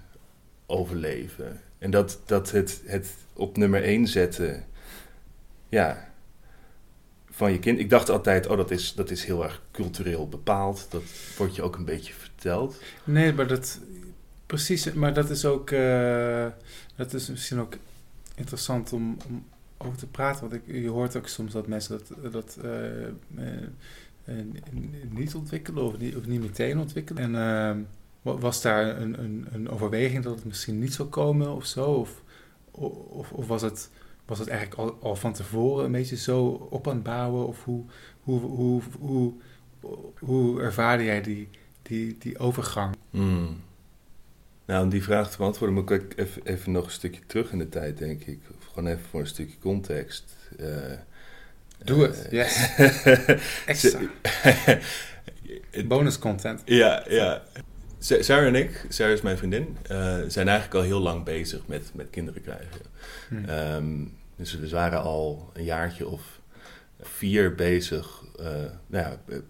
overleven. 0.66 1.60
En 1.78 1.90
dat, 1.90 2.20
dat 2.24 2.50
het, 2.50 2.82
het 2.86 3.14
op 3.32 3.56
nummer 3.56 3.82
één 3.82 4.06
zetten, 4.06 4.64
ja, 5.68 6.11
van 7.34 7.52
je 7.52 7.58
kind. 7.58 7.78
Ik 7.78 7.90
dacht 7.90 8.08
altijd, 8.08 8.46
oh, 8.46 8.56
dat 8.56 8.70
is, 8.70 8.94
dat 8.94 9.10
is 9.10 9.24
heel 9.24 9.42
erg 9.42 9.62
cultureel 9.70 10.28
bepaald. 10.28 10.86
Dat 10.90 11.02
wordt 11.36 11.54
je 11.54 11.62
ook 11.62 11.76
een 11.76 11.84
beetje 11.84 12.12
verteld. 12.12 12.76
Nee, 13.04 13.32
maar 13.32 13.46
dat, 13.46 13.80
precies, 14.46 14.92
maar 14.92 15.14
dat 15.14 15.30
is 15.30 15.44
ook, 15.44 15.70
uh, 15.70 16.46
dat 16.96 17.14
is 17.14 17.28
misschien 17.30 17.58
ook 17.58 17.76
interessant 18.34 18.92
om, 18.92 19.16
over 19.78 19.98
te 19.98 20.06
praten. 20.06 20.40
Want 20.40 20.52
ik, 20.52 20.82
je 20.82 20.88
hoort 20.88 21.16
ook 21.16 21.28
soms 21.28 21.52
dat 21.52 21.66
mensen 21.66 21.98
dat, 21.98 22.32
dat 22.32 22.58
uh, 22.64 22.70
uh, 24.24 24.44
niet 25.10 25.34
ontwikkelen 25.34 25.84
of 25.84 25.98
niet, 25.98 26.16
of 26.16 26.26
niet 26.26 26.40
meteen 26.40 26.78
ontwikkelen. 26.78 27.34
En 27.34 27.88
was 28.22 28.62
daar 28.62 29.00
een, 29.00 29.22
een, 29.22 29.46
een, 29.52 29.68
overweging 29.68 30.24
dat 30.24 30.34
het 30.34 30.44
misschien 30.44 30.78
niet 30.78 30.94
zou 30.94 31.08
komen 31.08 31.54
of 31.54 31.66
zo? 31.66 31.84
Of, 31.84 32.22
of, 32.70 33.32
of 33.32 33.46
was, 33.46 33.62
het, 33.62 33.90
was 34.32 34.40
het 34.40 34.56
eigenlijk 34.56 34.80
al, 34.80 34.98
al, 35.08 35.16
van 35.16 35.32
tevoren 35.32 35.84
een 35.84 35.92
beetje 35.92 36.16
zo 36.16 36.44
op 36.70 36.88
aan 36.88 36.94
het 36.94 37.02
bouwen? 37.02 37.46
Of 37.46 37.64
hoe, 37.64 37.84
hoe, 38.22 38.40
hoe, 38.40 38.82
hoe, 39.00 39.32
hoe, 40.18 40.60
ervaarde 40.60 41.04
jij 41.04 41.22
die, 41.22 41.48
die, 41.82 42.16
die 42.18 42.38
overgang? 42.38 42.96
Hmm. 43.10 43.60
Nou, 44.64 44.84
om 44.84 44.88
die 44.88 45.02
vraag 45.02 45.30
te 45.30 45.36
beantwoorden 45.36 45.76
moet 45.76 45.90
ik 45.90 46.12
even, 46.16 46.42
even 46.44 46.72
nog 46.72 46.84
een 46.84 46.90
stukje 46.90 47.20
terug 47.26 47.52
in 47.52 47.58
de 47.58 47.68
tijd, 47.68 47.98
denk 47.98 48.24
ik. 48.24 48.38
Of 48.58 48.66
gewoon 48.66 48.86
even 48.86 49.04
voor 49.10 49.20
een 49.20 49.26
stukje 49.26 49.58
context. 49.58 50.36
Uh, 50.60 50.68
Doe 51.84 52.02
het, 52.02 52.26
uh, 52.26 52.30
yes. 52.30 52.70
Extra. 53.66 54.00
Bonus 55.88 56.18
content. 56.18 56.62
Ja, 56.64 57.04
ja. 57.08 57.42
Sarah 57.98 58.46
en 58.46 58.54
ik, 58.54 58.86
Sarah 58.88 59.12
is 59.12 59.20
mijn 59.20 59.38
vriendin, 59.38 59.76
uh, 59.90 60.18
zijn 60.26 60.48
eigenlijk 60.48 60.74
al 60.74 60.82
heel 60.82 61.00
lang 61.00 61.24
bezig 61.24 61.66
met, 61.66 61.90
met 61.94 62.06
kinderen 62.10 62.42
krijgen. 62.42 62.80
Hmm. 63.28 63.48
Um, 63.48 64.20
dus 64.50 64.58
we 64.58 64.68
waren 64.68 65.02
al 65.02 65.50
een 65.52 65.64
jaartje 65.64 66.08
of 66.08 66.40
vier 67.00 67.54
bezig. 67.54 68.22
Uh, 68.40 68.46
nou 68.86 69.16
ja, 69.26 69.40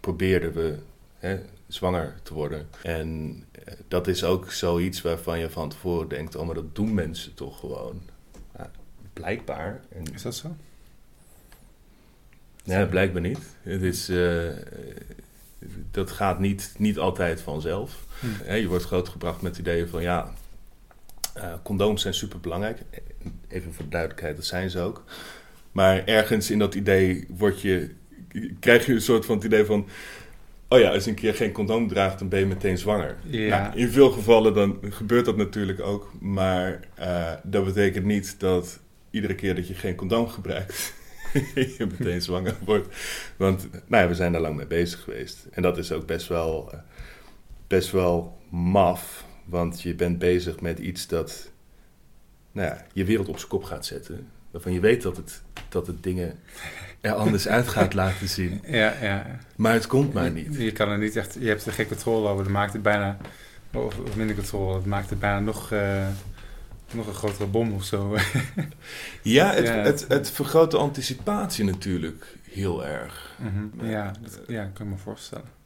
probeerden 0.00 0.52
we 0.52 0.78
hè, 1.18 1.40
zwanger 1.66 2.14
te 2.22 2.34
worden. 2.34 2.68
En 2.82 3.28
uh, 3.68 3.74
dat 3.88 4.06
is 4.06 4.24
ook 4.24 4.50
zoiets 4.50 5.02
waarvan 5.02 5.38
je 5.38 5.50
van 5.50 5.68
tevoren 5.68 6.08
denkt: 6.08 6.36
oh, 6.36 6.46
maar 6.46 6.54
dat 6.54 6.74
doen 6.74 6.94
mensen 6.94 7.34
toch 7.34 7.58
gewoon. 7.58 8.02
Ja, 8.56 8.70
blijkbaar. 9.12 9.80
En, 9.88 10.14
is 10.14 10.22
dat 10.22 10.34
zo? 10.34 10.56
Ja, 12.64 12.86
blijkbaar 12.86 13.22
niet. 13.22 13.56
Het 13.62 13.82
is 13.82 14.10
dat 15.90 16.10
gaat 16.10 16.38
niet, 16.38 16.74
niet 16.76 16.98
altijd 16.98 17.40
vanzelf. 17.40 18.06
Hm. 18.20 18.52
je 18.52 18.68
wordt 18.68 18.84
grootgebracht 18.84 19.42
met 19.42 19.58
ideeën 19.58 19.88
van 19.88 20.02
ja, 20.02 20.32
uh, 21.38 21.52
condooms 21.62 22.02
zijn 22.02 22.14
super 22.14 22.40
belangrijk. 22.40 22.78
Even 23.48 23.74
voor 23.74 23.84
de 23.84 23.90
duidelijkheid, 23.90 24.36
dat 24.36 24.44
zijn 24.44 24.70
ze 24.70 24.80
ook. 24.80 25.04
Maar 25.72 26.04
ergens 26.04 26.50
in 26.50 26.58
dat 26.58 26.74
idee 26.74 27.26
word 27.28 27.60
je, 27.60 27.90
krijg 28.60 28.86
je 28.86 28.92
een 28.92 29.00
soort 29.00 29.26
van 29.26 29.34
het 29.34 29.44
idee 29.44 29.64
van. 29.64 29.88
Oh 30.68 30.78
ja, 30.78 30.90
als 30.90 31.04
je 31.04 31.10
een 31.10 31.16
keer 31.16 31.34
geen 31.34 31.52
condoom 31.52 31.88
draagt, 31.88 32.18
dan 32.18 32.28
ben 32.28 32.38
je 32.38 32.46
meteen 32.46 32.78
zwanger. 32.78 33.16
Ja. 33.24 33.60
Nou, 33.60 33.78
in 33.78 33.88
veel 33.88 34.10
gevallen 34.10 34.54
dan 34.54 34.78
gebeurt 34.82 35.24
dat 35.24 35.36
natuurlijk 35.36 35.80
ook. 35.80 36.12
Maar 36.20 36.80
uh, 36.98 37.32
dat 37.42 37.64
betekent 37.64 38.04
niet 38.04 38.40
dat 38.40 38.80
iedere 39.10 39.34
keer 39.34 39.54
dat 39.54 39.68
je 39.68 39.74
geen 39.74 39.94
condoom 39.94 40.28
gebruikt, 40.28 40.94
je 41.78 41.86
meteen 41.98 42.22
zwanger 42.22 42.56
wordt. 42.64 42.96
Want 43.36 43.68
nou 43.86 44.02
ja, 44.02 44.08
we 44.08 44.14
zijn 44.14 44.32
daar 44.32 44.40
lang 44.40 44.56
mee 44.56 44.66
bezig 44.66 45.00
geweest. 45.00 45.46
En 45.50 45.62
dat 45.62 45.78
is 45.78 45.92
ook 45.92 46.06
best 46.06 46.28
wel, 46.28 46.72
eh, 46.72 46.78
best 47.66 47.90
wel 47.90 48.38
maf. 48.50 49.24
Want 49.48 49.82
je 49.82 49.94
bent 49.94 50.18
bezig 50.18 50.60
met 50.60 50.78
iets 50.78 51.06
dat 51.06 51.50
nou 52.52 52.68
ja, 52.68 52.84
je 52.92 53.04
wereld 53.04 53.28
op 53.28 53.36
zijn 53.36 53.50
kop 53.50 53.64
gaat 53.64 53.86
zetten. 53.86 54.28
Waarvan 54.50 54.72
je 54.72 54.80
weet 54.80 55.02
dat 55.02 55.16
het, 55.16 55.42
dat 55.68 55.86
het 55.86 56.02
dingen 56.02 56.38
er 57.00 57.12
anders 57.12 57.48
uit 57.48 57.68
gaat 57.68 57.94
laten 57.94 58.28
zien. 58.28 58.60
Ja, 58.66 58.94
ja. 59.02 59.38
Maar 59.56 59.72
het 59.72 59.86
komt 59.86 60.12
maar 60.12 60.30
niet. 60.30 60.56
Je, 60.56 60.72
kan 60.72 60.88
er 60.88 60.98
niet 60.98 61.16
echt, 61.16 61.36
je 61.40 61.48
hebt 61.48 61.66
er 61.66 61.72
geen 61.72 61.88
controle 61.88 62.28
over. 62.28 62.44
Dat 62.44 62.52
maakt 62.52 62.72
het 62.72 62.82
bijna, 62.82 63.16
of, 63.72 63.98
of 63.98 64.16
minder 64.16 64.36
controle, 64.36 64.72
dat 64.72 64.84
maakt 64.84 65.10
het 65.10 65.18
bijna 65.18 65.40
nog... 65.40 65.72
Uh, 65.72 66.06
nog 66.92 67.06
een 67.06 67.14
grotere 67.14 67.46
bom 67.46 67.72
of 67.72 67.84
zo. 67.84 68.16
ja, 69.22 69.52
het, 69.52 69.68
Het, 69.68 70.04
het, 70.08 70.30
vergroot 70.30 70.70
de 70.70 70.76
anticipatie 70.76 71.64
natuurlijk 71.64 72.36
heel 72.42 72.86
erg. 72.86 73.36
Mhm. 73.38 73.86
Ja, 73.86 74.12
dat 74.20 74.40
ja, 74.46 74.64
kan 74.64 74.86
ik 74.86 74.92
me 74.92 74.98
voorstellen. 74.98 75.57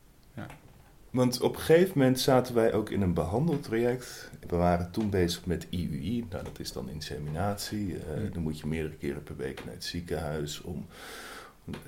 Want 1.12 1.40
op 1.40 1.54
een 1.54 1.61
gegeven 1.61 1.99
moment 1.99 2.21
zaten 2.21 2.54
wij 2.54 2.73
ook 2.73 2.90
in 2.90 3.02
een 3.02 3.14
behandeltraject. 3.14 4.31
We 4.49 4.57
waren 4.57 4.90
toen 4.90 5.11
bezig 5.11 5.47
met 5.47 5.66
IUI, 5.71 6.26
nou, 6.31 6.45
dat 6.45 6.59
is 6.59 6.73
dan 6.73 6.88
inseminatie. 6.88 7.88
Uh, 7.88 8.33
Dan 8.33 8.42
moet 8.42 8.59
je 8.59 8.66
meerdere 8.66 8.95
keren 8.95 9.23
per 9.23 9.37
week 9.37 9.64
naar 9.64 9.75
het 9.75 9.85
ziekenhuis 9.85 10.61
om 10.61 10.87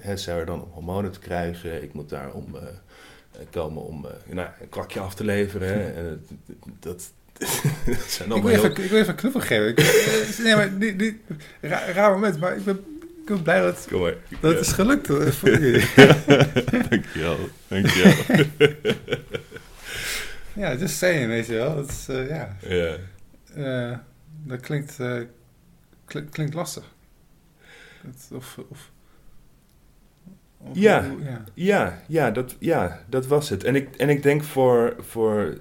hè, 0.00 0.16
Sarah 0.16 0.46
dan 0.46 0.62
om 0.62 0.70
hormonen 0.70 1.12
te 1.12 1.18
krijgen. 1.18 1.82
Ik 1.82 1.92
moet 1.92 2.08
daar 2.08 2.32
om 2.32 2.54
uh, 2.54 2.62
komen 3.50 3.82
om 3.82 4.04
uh, 4.04 4.34
nou, 4.34 4.48
een 4.60 4.68
kwakje 4.68 5.00
af 5.00 5.14
te 5.14 5.24
leveren. 5.24 5.94
Hè. 5.94 6.16
dat, 6.80 7.12
ik, 8.34 8.42
wil 8.42 8.48
even, 8.48 8.70
ik 8.70 8.76
wil 8.76 8.98
even 8.98 9.08
een 9.08 9.14
knuffel 9.14 9.40
geven. 9.40 9.68
Ik, 9.68 9.78
eh, 9.78 10.44
nee, 10.44 10.56
maar 10.56 10.70
niet, 10.70 10.96
niet, 10.96 11.16
raar, 11.60 11.90
raar 11.90 12.10
moment, 12.10 12.40
maar 12.40 12.56
ik 12.56 12.64
ben, 12.64 12.84
ik 13.24 13.30
ben 13.30 13.42
blij 13.42 13.60
dat, 13.60 13.86
Kom 13.90 14.00
maar. 14.00 14.14
dat 14.40 14.52
het 14.52 14.60
is 14.60 14.72
gelukt 14.72 15.10
eh, 15.10 15.26
voor 15.26 15.48
jullie. 15.60 15.86
dankjewel, 16.88 17.36
dankjewel. 17.68 18.46
ja, 20.62 20.74
just 20.76 20.96
saying, 20.96 21.26
weet 21.26 21.46
je 21.46 21.52
wel. 21.52 21.74
Dat, 21.74 21.88
is, 21.88 22.08
uh, 22.08 22.28
ja. 22.28 22.56
Ja. 22.60 22.96
Uh, 23.56 23.98
dat 24.42 24.60
klinkt, 24.60 24.98
uh, 25.00 25.22
klink, 26.04 26.30
klinkt 26.30 26.54
lastig. 26.54 26.84
Dat, 28.02 28.28
of, 28.32 28.58
of, 28.70 28.90
of, 30.58 30.68
ja, 30.72 31.04
ja, 31.22 31.44
ja, 31.54 32.02
ja, 32.08 32.30
dat, 32.30 32.56
ja, 32.58 33.04
dat 33.08 33.26
was 33.26 33.48
het. 33.48 33.64
En 33.64 33.74
ik, 33.74 33.96
en 33.96 34.08
ik 34.08 34.22
denk 34.22 34.42
voor, 34.44 34.96
voor 34.98 35.60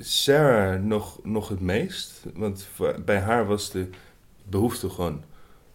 Sarah 0.00 0.82
nog, 0.82 1.24
nog 1.24 1.48
het 1.48 1.60
meest. 1.60 2.22
Want 2.34 2.68
bij 3.04 3.18
haar 3.18 3.46
was 3.46 3.70
de 3.70 3.88
behoefte 4.48 4.90
gewoon 4.90 5.24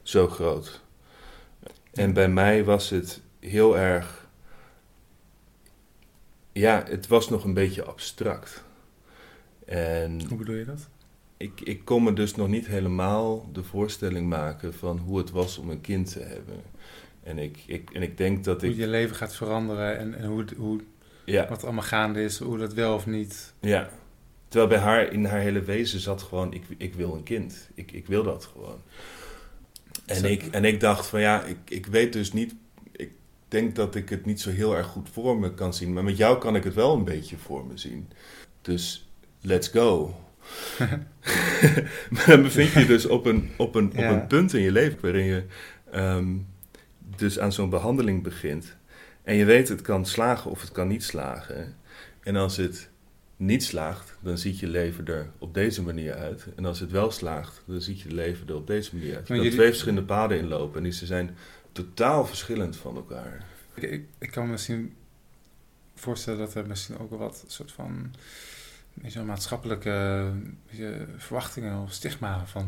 zo 0.02 0.28
groot. 0.28 0.82
En 2.00 2.14
bij 2.14 2.30
mij 2.30 2.64
was 2.64 2.90
het 2.90 3.22
heel 3.40 3.78
erg. 3.78 4.28
Ja, 6.52 6.84
het 6.88 7.08
was 7.08 7.30
nog 7.30 7.44
een 7.44 7.54
beetje 7.54 7.84
abstract. 7.84 8.64
En 9.66 10.28
Hoe 10.28 10.38
bedoel 10.38 10.56
je 10.56 10.66
dat? 10.66 10.88
Ik, 11.38 11.62
ik 11.62 11.86
kon 11.86 12.04
me 12.04 12.14
dus 12.14 12.36
nog 12.36 12.48
niet 12.48 12.68
helemaal 12.68 13.50
de 13.52 13.64
voorstelling 13.64 14.30
maken 14.30 14.74
van 14.74 14.98
hoe 14.98 15.18
het 15.18 15.32
was 15.32 15.58
om 15.58 15.70
een 15.70 15.82
kind 15.82 16.12
te 16.12 16.20
hebben. 16.20 16.62
En 17.24 17.38
ik, 17.38 17.58
ik, 17.66 17.90
en 17.94 18.02
ik 18.02 18.18
denk 18.18 18.44
dat 18.44 18.64
ik. 18.64 18.70
Hoe 18.70 18.80
je 18.80 18.88
leven 18.88 19.16
gaat 19.16 19.36
veranderen 19.36 19.98
en, 19.98 20.14
en 20.16 20.26
hoe, 20.26 20.46
hoe, 20.58 20.80
ja. 21.26 21.48
wat 21.50 21.64
allemaal 21.64 21.84
gaande 21.84 22.24
is, 22.24 22.38
hoe 22.38 22.58
dat 22.58 22.74
wel 22.74 22.94
of 22.94 23.06
niet. 23.06 23.54
Ja, 23.60 23.90
Terwijl 24.50 24.70
bij 24.70 24.80
haar 24.80 25.12
in 25.12 25.26
haar 25.26 25.40
hele 25.40 25.62
wezen 25.62 26.00
zat 26.00 26.22
gewoon, 26.22 26.54
ik, 26.54 26.64
ik 26.78 26.94
wil 26.94 27.16
een 27.16 27.24
kind. 27.24 27.70
Ik, 27.74 27.92
ik 27.92 28.08
wil 28.08 28.24
dat 28.24 28.46
gewoon. 28.46 28.82
En 30.06 30.26
ik, 30.26 30.44
en 30.44 30.66
ik 30.66 30.80
dacht 30.80 31.08
van 31.08 31.22
ja, 31.22 31.44
ik, 31.44 31.58
ik 31.66 31.86
weet 31.86 32.14
dus 32.14 32.34
niet, 32.34 32.56
ik 32.92 33.12
denk 33.48 33.76
dat 33.76 33.96
ik 33.96 34.10
het 34.10 34.26
niet 34.26 34.42
zo 34.42 34.50
heel 34.50 34.76
erg 34.76 34.88
goed 34.88 35.10
voor 35.12 35.40
me 35.40 35.54
kan 35.54 35.74
zien. 35.74 35.94
Maar 35.94 36.04
met 36.04 36.18
jou 36.18 36.38
kan 36.38 36.56
ik 36.56 36.64
het 36.64 36.74
wel 36.74 36.96
een 36.96 37.04
beetje 37.04 37.38
voor 37.38 37.66
me 37.66 37.78
zien. 37.78 38.10
Dus 38.62 39.10
let's 39.42 39.68
go. 39.68 40.16
maar 42.10 42.26
dan 42.26 42.42
bevind 42.42 42.72
je 42.72 42.86
dus 42.86 43.06
op 43.06 43.26
een, 43.26 43.50
op 43.58 43.76
een, 43.76 43.92
op 43.92 44.04
een 44.04 44.28
punt 44.28 44.54
in 44.54 44.62
je 44.62 44.72
leven 44.72 44.98
waarin 45.02 45.26
je 45.26 45.44
ehm, 45.92 46.36
dus 47.16 47.40
aan 47.40 47.52
zo'n 47.52 47.70
behandeling 47.70 48.24
begint. 48.24 48.76
En 49.24 49.36
je 49.36 49.46
weet 49.46 49.70
het 49.70 49.82
kan 49.82 50.06
slagen 50.06 50.52
of 50.52 50.62
het 50.62 50.72
kan 50.72 50.88
niet 50.88 51.04
slagen. 51.04 51.76
En 52.24 52.36
als 52.36 52.58
het 52.58 52.90
niet 53.40 53.64
slaagt, 53.64 54.16
dan 54.20 54.38
ziet 54.38 54.60
je 54.60 54.68
leven 54.68 55.08
er 55.08 55.30
op 55.38 55.54
deze 55.54 55.82
manier 55.82 56.14
uit. 56.14 56.46
En 56.56 56.66
als 56.66 56.80
het 56.80 56.92
wel 56.92 57.12
slaagt, 57.12 57.62
dan 57.66 57.82
ziet 57.82 58.00
je 58.00 58.14
leven 58.14 58.48
er 58.48 58.56
op 58.56 58.68
deze 58.68 58.96
manier 58.96 59.16
uit. 59.16 59.28
Je 59.28 59.42
kan 59.42 59.50
twee 59.50 59.68
verschillende 59.68 60.04
paden 60.04 60.38
inlopen 60.38 60.78
en 60.78 60.84
die 60.84 60.92
ze 60.92 61.06
zijn 61.06 61.36
totaal 61.72 62.26
verschillend 62.26 62.76
van 62.76 62.96
elkaar. 62.96 63.46
Ik, 63.74 63.84
ik, 63.84 64.06
ik, 64.18 64.32
kan 64.32 64.46
me 64.46 64.52
misschien 64.52 64.96
voorstellen 65.96 66.40
dat 66.40 66.56
er 66.56 66.68
misschien 66.68 66.98
ook 66.98 67.10
wel 67.10 67.20
wat 67.20 67.44
soort 67.48 67.72
van 67.72 68.14
maatschappelijke 69.26 70.32
verwachtingen 71.18 71.82
of 71.82 71.92
stigma 71.92 72.46
van 72.46 72.68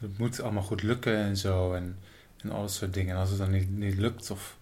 het 0.00 0.18
moet 0.18 0.40
allemaal 0.40 0.62
goed 0.62 0.82
lukken 0.82 1.16
en 1.16 1.36
zo 1.36 1.72
en, 1.72 1.98
en 2.36 2.50
al 2.50 2.60
dat 2.60 2.72
soort 2.72 2.94
dingen. 2.94 3.14
En 3.14 3.20
als 3.20 3.28
het 3.28 3.38
dan 3.38 3.50
niet, 3.50 3.70
niet 3.70 3.96
lukt 3.96 4.30
of 4.30 4.58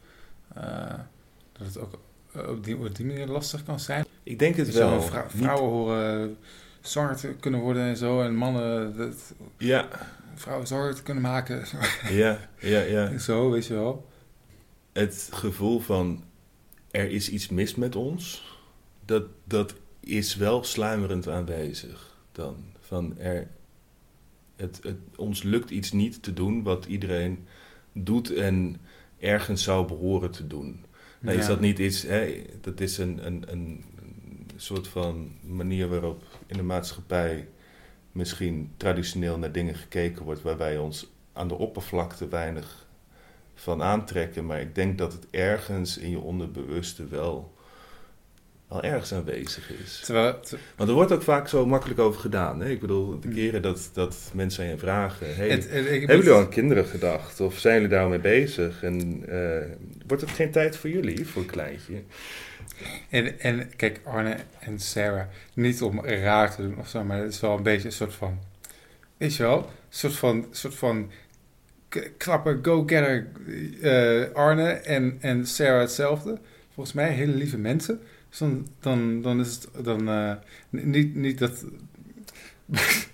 uh, 0.56 0.94
dat 1.52 1.66
het 1.66 1.78
ook 1.78 1.92
eh, 1.92 1.98
op 2.35 2.64
die, 2.64 2.76
op 2.76 2.97
die 2.97 3.06
manier 3.06 3.26
lastig 3.26 3.64
kan 3.64 3.80
zijn. 3.80 4.04
Ik 4.23 4.38
denk 4.38 4.56
het 4.56 4.66
dus 4.66 4.75
wel. 4.75 5.02
vrouwen 5.28 5.70
horen 5.70 6.37
zwanger 6.80 7.16
te 7.16 7.35
kunnen 7.40 7.61
worden 7.61 7.82
en 7.82 7.97
zo. 7.97 8.23
En 8.23 8.35
mannen 8.35 8.97
dat, 8.97 9.35
ja. 9.58 9.88
vrouwen 10.35 10.66
zwanger 10.66 10.94
te 10.94 11.02
kunnen 11.02 11.23
maken. 11.23 11.64
Ja, 12.08 12.49
ja, 12.58 12.80
ja. 12.80 13.18
zo, 13.18 13.50
weet 13.50 13.66
je 13.66 13.75
wel. 13.75 14.06
Het 14.92 15.28
gevoel 15.32 15.80
van 15.80 16.25
er 16.90 17.11
is 17.11 17.30
iets 17.30 17.49
mis 17.49 17.75
met 17.75 17.97
ons. 17.97 18.56
dat, 19.04 19.25
dat 19.44 19.75
is 20.00 20.37
wel 20.37 20.64
sluimerend 20.64 21.28
aanwezig 21.28 22.16
dan. 22.32 22.56
Van 22.80 23.18
er, 23.18 23.49
het, 24.56 24.80
het, 24.82 24.97
ons 25.16 25.42
lukt 25.42 25.70
iets 25.70 25.92
niet 25.92 26.23
te 26.23 26.32
doen 26.32 26.62
wat 26.62 26.85
iedereen 26.85 27.47
doet 27.92 28.32
en 28.32 28.80
ergens 29.18 29.62
zou 29.62 29.87
behoren 29.87 30.30
te 30.30 30.47
doen. 30.47 30.85
Nou, 31.20 31.38
Is 31.38 31.46
dat 31.46 31.60
niet 31.60 31.78
iets, 31.78 32.02
hè, 32.02 32.44
dat 32.60 32.80
is 32.80 32.98
een, 32.98 33.26
een, 33.26 33.44
een 33.46 33.84
soort 34.56 34.88
van 34.88 35.32
manier 35.40 35.88
waarop 35.88 36.22
in 36.46 36.56
de 36.56 36.62
maatschappij 36.62 37.48
misschien 38.12 38.72
traditioneel 38.76 39.38
naar 39.38 39.52
dingen 39.52 39.75
gekeken 39.75 40.25
wordt 40.25 40.42
waar 40.42 40.56
wij 40.56 40.78
ons 40.78 41.12
aan 41.32 41.48
de 41.48 41.54
oppervlakte 41.54 42.28
weinig 42.28 42.87
van 43.54 43.82
aantrekken. 43.82 44.46
Maar 44.46 44.60
ik 44.60 44.75
denk 44.75 44.98
dat 44.98 45.12
het 45.12 45.26
ergens 45.30 45.98
in 45.98 46.10
je 46.10 46.18
onderbewuste 46.18 47.06
wel, 47.06 47.54
wel 48.68 48.82
ergens 48.82 49.12
aanwezig 49.14 49.70
is. 49.84 50.00
Terwijl, 50.04 50.40
te- 50.40 50.58
Want 50.76 50.88
er 50.88 50.94
wordt 50.94 51.12
ook 51.12 51.22
vaak 51.22 51.48
zo 51.48 51.66
makkelijk 51.66 52.00
over 52.00 52.20
gedaan. 52.20 52.60
Hè? 52.60 52.68
Ik 52.70 52.80
bedoel, 52.80 53.20
de 53.20 53.28
keren 53.28 53.62
dat, 53.62 53.90
dat 53.92 54.16
mensen 54.34 54.64
aan 54.64 54.70
je 54.70 54.78
vragen... 54.78 55.34
Hey, 55.37 55.48
het, 55.48 55.70
het- 55.70 55.87
ik 55.87 55.98
hebben 55.98 56.16
jullie 56.16 56.30
al 56.32 56.38
aan 56.40 56.48
kinderen 56.48 56.84
gedacht? 56.87 57.40
Of 57.40 57.58
zijn 57.58 57.75
jullie 57.75 57.88
daarmee 57.88 58.18
bezig? 58.18 58.82
En 58.82 59.25
eh, 59.28 59.66
wordt 60.06 60.22
het 60.22 60.30
geen 60.32 60.50
tijd 60.50 60.76
voor 60.76 60.90
jullie, 60.90 61.26
voor 61.26 61.42
een 61.42 61.48
kleintje? 61.50 62.02
En, 63.10 63.40
en 63.40 63.76
kijk, 63.76 64.00
Arne 64.04 64.37
en 64.58 64.78
Sarah, 64.78 65.26
niet 65.54 65.82
om 65.82 66.04
raar 66.04 66.54
te 66.56 66.62
doen 66.62 66.78
of 66.78 66.88
zo, 66.88 67.04
maar 67.04 67.18
het 67.18 67.32
is 67.32 67.40
wel 67.40 67.56
een 67.56 67.62
beetje 67.62 67.87
een 67.88 67.92
soort 67.94 68.14
van, 68.14 68.38
weet 69.16 69.34
je 69.37 69.42
wel, 69.42 69.58
een 69.58 69.64
soort 69.88 70.14
van, 70.16 70.46
soort 70.50 70.75
van 70.75 71.10
knappe 72.16 72.58
go-getter 72.62 73.26
eh, 73.82 74.34
Arne 74.34 74.70
en, 74.70 75.16
en 75.20 75.46
Sarah 75.46 75.80
hetzelfde. 75.80 76.38
Volgens 76.75 76.96
mij 76.96 77.10
hele 77.10 77.32
lieve 77.32 77.58
mensen. 77.58 78.00
Dus 78.28 78.38
dan, 78.38 78.66
dan, 78.80 79.23
dan 79.23 79.40
is 79.40 79.54
het 79.54 79.85
dan 79.85 80.08
eh, 80.08 80.32
niet, 80.70 81.14
niet 81.14 81.38
dat. 81.38 81.64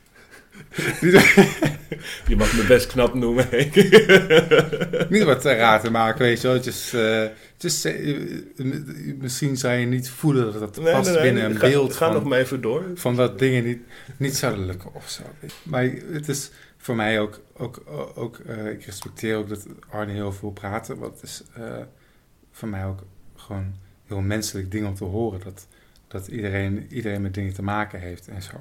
Je 2.28 2.37
mag 2.37 2.56
me 2.56 2.64
best 2.68 2.87
knap 2.87 3.14
noemen. 3.14 3.49
niet 5.14 5.23
wat 5.23 5.44
raar 5.44 5.80
te 5.80 5.90
maken, 5.90 6.21
weet 6.21 6.40
je 6.40 6.47
wel. 6.47 6.56
Het 6.56 6.66
is, 6.66 6.92
eh, 6.92 7.21
het 7.52 7.64
is, 7.64 7.85
eh, 7.85 8.11
eh, 8.11 9.16
misschien 9.18 9.56
zou 9.56 9.75
je 9.75 9.87
niet 9.87 10.11
voelen 10.11 10.52
dat 10.52 10.76
het 10.76 10.90
past 10.90 11.21
binnen 11.21 11.44
een 11.44 11.56
ga, 11.56 11.68
beeld 11.68 11.92
Ga 11.94 12.06
van, 12.06 12.14
nog 12.14 12.25
maar 12.25 12.38
even 12.38 12.61
door. 12.61 12.85
van 12.94 13.16
dat 13.16 13.38
dingen 13.38 13.64
niet, 13.64 13.80
niet 14.16 14.37
zouden 14.37 14.66
lukken 14.66 14.94
of 14.94 15.11
zo. 15.11 15.23
Maar 15.62 15.90
het 16.12 16.28
is 16.28 16.50
voor 16.76 16.97
mij 16.97 17.21
ook, 17.21 17.40
ook, 17.56 17.83
ook 18.14 18.38
eh, 18.38 18.71
ik 18.71 18.85
respecteer 18.85 19.37
ook 19.37 19.49
dat 19.49 19.66
Arne 19.90 20.12
heel 20.12 20.33
veel 20.33 20.50
praten. 20.50 21.00
Het 21.00 21.23
is 21.23 21.42
eh, 21.54 21.62
voor 22.52 22.68
mij 22.68 22.85
ook 22.87 22.99
gewoon 23.37 23.75
heel 24.06 24.20
menselijk 24.20 24.70
ding 24.70 24.87
om 24.87 24.94
te 24.94 25.04
horen. 25.04 25.40
Dat, 25.44 25.66
dat 26.08 26.26
iedereen, 26.26 26.87
iedereen 26.90 27.23
met 27.23 27.34
dingen 27.34 27.54
te 27.54 27.62
maken 27.62 28.00
heeft 28.00 28.28
en 28.28 28.42
zo. 28.42 28.56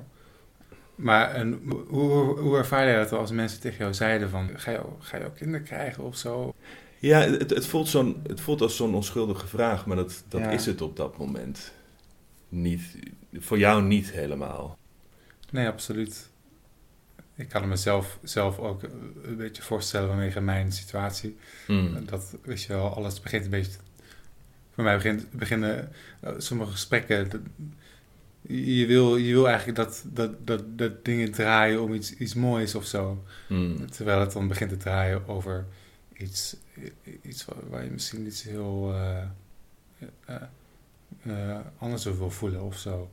Maar 0.96 1.32
en, 1.32 1.62
hoe, 1.68 1.84
hoe, 1.88 2.40
hoe 2.40 2.58
ervaar 2.58 2.86
jij 2.86 2.96
dat 2.98 3.12
als 3.12 3.32
mensen 3.32 3.60
tegen 3.60 3.78
jou 3.78 3.94
zeiden 3.94 4.30
van... 4.30 4.50
Ga 4.56 4.72
je, 4.72 4.82
ga 5.00 5.18
je 5.18 5.26
ook 5.26 5.36
kinderen 5.36 5.66
krijgen 5.66 6.04
of 6.04 6.18
zo? 6.18 6.54
Ja, 7.00 7.20
het, 7.20 7.50
het, 7.50 7.66
voelt 7.66 7.88
zo'n, 7.88 8.22
het 8.28 8.42
voelt 8.42 8.62
als 8.62 8.76
zo'n 8.76 8.96
onschuldige 8.96 9.48
vraag, 9.48 9.86
maar 9.86 9.96
dat, 9.96 10.24
dat 10.28 10.42
Ja. 10.42 10.50
is 10.50 10.66
het 10.66 10.82
op 10.82 10.96
dat 10.98 11.18
moment 11.18 11.74
niet. 12.50 12.82
Voor 13.34 13.58
jou 13.58 13.84
niet 13.84 14.12
helemaal. 14.12 14.78
Nee, 15.52 15.68
absoluut. 15.68 16.30
Ik 17.36 17.50
kan 17.50 17.68
mezelf 17.68 18.20
zelf 18.24 18.60
ook 18.60 18.84
een 19.24 19.38
beetje 19.38 19.62
voorstellen 19.62 20.08
vanwege 20.08 20.42
mijn 20.42 20.72
situatie. 20.72 21.38
Mm. 21.68 22.06
Dat, 22.06 22.36
weet 22.42 22.64
je 22.64 22.74
wel, 22.74 22.96
alles 22.96 23.20
begint 23.20 23.44
een 23.44 23.50
beetje... 23.50 23.72
Voor 24.74 24.84
mij 24.84 24.96
begint, 24.96 25.32
beginnen 25.32 25.92
eh, 26.20 26.32
sommige 26.38 26.72
gesprekken... 26.72 27.30
dat- 27.30 27.42
je, 28.48 28.86
wil, 28.86 29.16
je 29.16 29.34
wil 29.34 29.48
eigenlijk 29.48 29.78
dat, 29.78 30.04
dat, 30.06 30.48
dat, 30.48 30.78
dat 30.78 31.06
dingen 31.06 31.32
draaien 31.32 31.82
om 31.82 31.94
iets, 31.94 32.14
iets 32.14 32.34
moois 32.34 32.76
of 32.76 32.86
zo. 32.86 33.24
Mm. 33.50 33.90
Terwijl 33.92 34.20
het 34.20 34.32
dan 34.32 34.48
begint 34.48 34.70
te 34.70 34.78
draaien 34.78 35.28
over 35.28 35.66
iets, 36.18 36.56
iets 37.22 37.46
waar, 37.70 37.84
je 37.84 37.90
misschien 37.90 38.26
iets 38.26 38.44
heel 38.44 38.94
eh, 38.94 40.36
eh, 41.24 41.60
anders 41.78 42.08
over 42.08 42.20
wil 42.20 42.30
voelen 42.32 42.62
of 42.62 42.78
zo. 42.78 43.10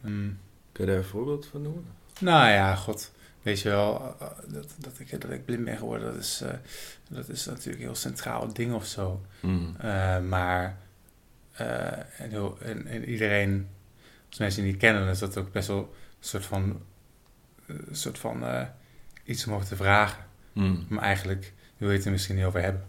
Mm. 0.00 0.38
Kun 0.72 0.84
je 0.84 0.90
daar 0.90 1.00
een 1.00 1.06
voorbeeld 1.08 1.46
van 1.46 1.62
noemen? 1.62 1.84
Nou 2.20 2.48
ja, 2.50 2.74
god, 2.74 3.12
weet 3.42 3.60
je 3.60 3.68
wel, 3.68 4.16
dat, 4.46 4.74
dat, 4.78 4.98
ik, 4.98 5.20
dat 5.20 5.30
ik 5.30 5.44
blind 5.44 5.64
ben 5.64 5.76
geworden, 5.76 6.12
dat 6.12 6.22
is, 6.22 6.42
dat 7.08 7.28
is 7.28 7.44
natuurlijk 7.46 7.76
een 7.78 7.86
heel 7.86 7.94
centraal 7.94 8.52
ding 8.52 8.74
of 8.74 8.86
zo. 8.86 9.20
Mm. 9.40 9.74
Eh, 9.78 10.20
maar, 10.20 10.76
en, 12.18 12.30
heel, 12.30 12.58
en, 12.60 12.86
en 12.86 13.04
iedereen, 13.04 13.68
als 14.28 14.38
mensen 14.38 14.62
die 14.62 14.70
niet 14.72 14.80
kennen, 14.80 15.02
dan 15.02 15.10
is 15.10 15.18
dat 15.18 15.36
ook 15.36 15.52
best 15.52 15.68
wel 15.68 15.78
een 16.18 16.26
soort 16.26 16.44
van, 16.46 16.80
eh, 17.66 17.76
een 17.88 17.96
soort 17.96 18.18
van 18.18 18.44
eh, 18.46 18.66
iets 19.24 19.46
om 19.46 19.52
over 19.54 19.66
te 19.66 19.76
vragen. 19.76 20.24
Mm. 20.52 20.86
Maar 20.88 21.02
eigenlijk 21.02 21.52
wil 21.76 21.90
je 21.90 21.96
het 21.96 22.04
er 22.04 22.10
misschien 22.10 22.36
niet 22.36 22.44
over 22.44 22.62
hebben. 22.62 22.84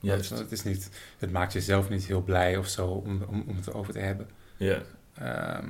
Juist. 0.00 0.30
Want 0.30 0.42
Het, 0.42 0.52
is 0.52 0.62
niet, 0.62 0.90
het 1.18 1.32
maakt 1.32 1.52
jezelf 1.52 1.88
niet 1.88 2.04
heel 2.06 2.22
blij 2.22 2.56
of 2.56 2.68
zo 2.68 2.86
om, 2.86 3.22
om, 3.22 3.44
om 3.48 3.56
het 3.56 3.66
erover 3.66 3.92
te 3.92 3.98
hebben. 3.98 4.28
Ja. 4.56 4.82
Ehm, 5.14 5.66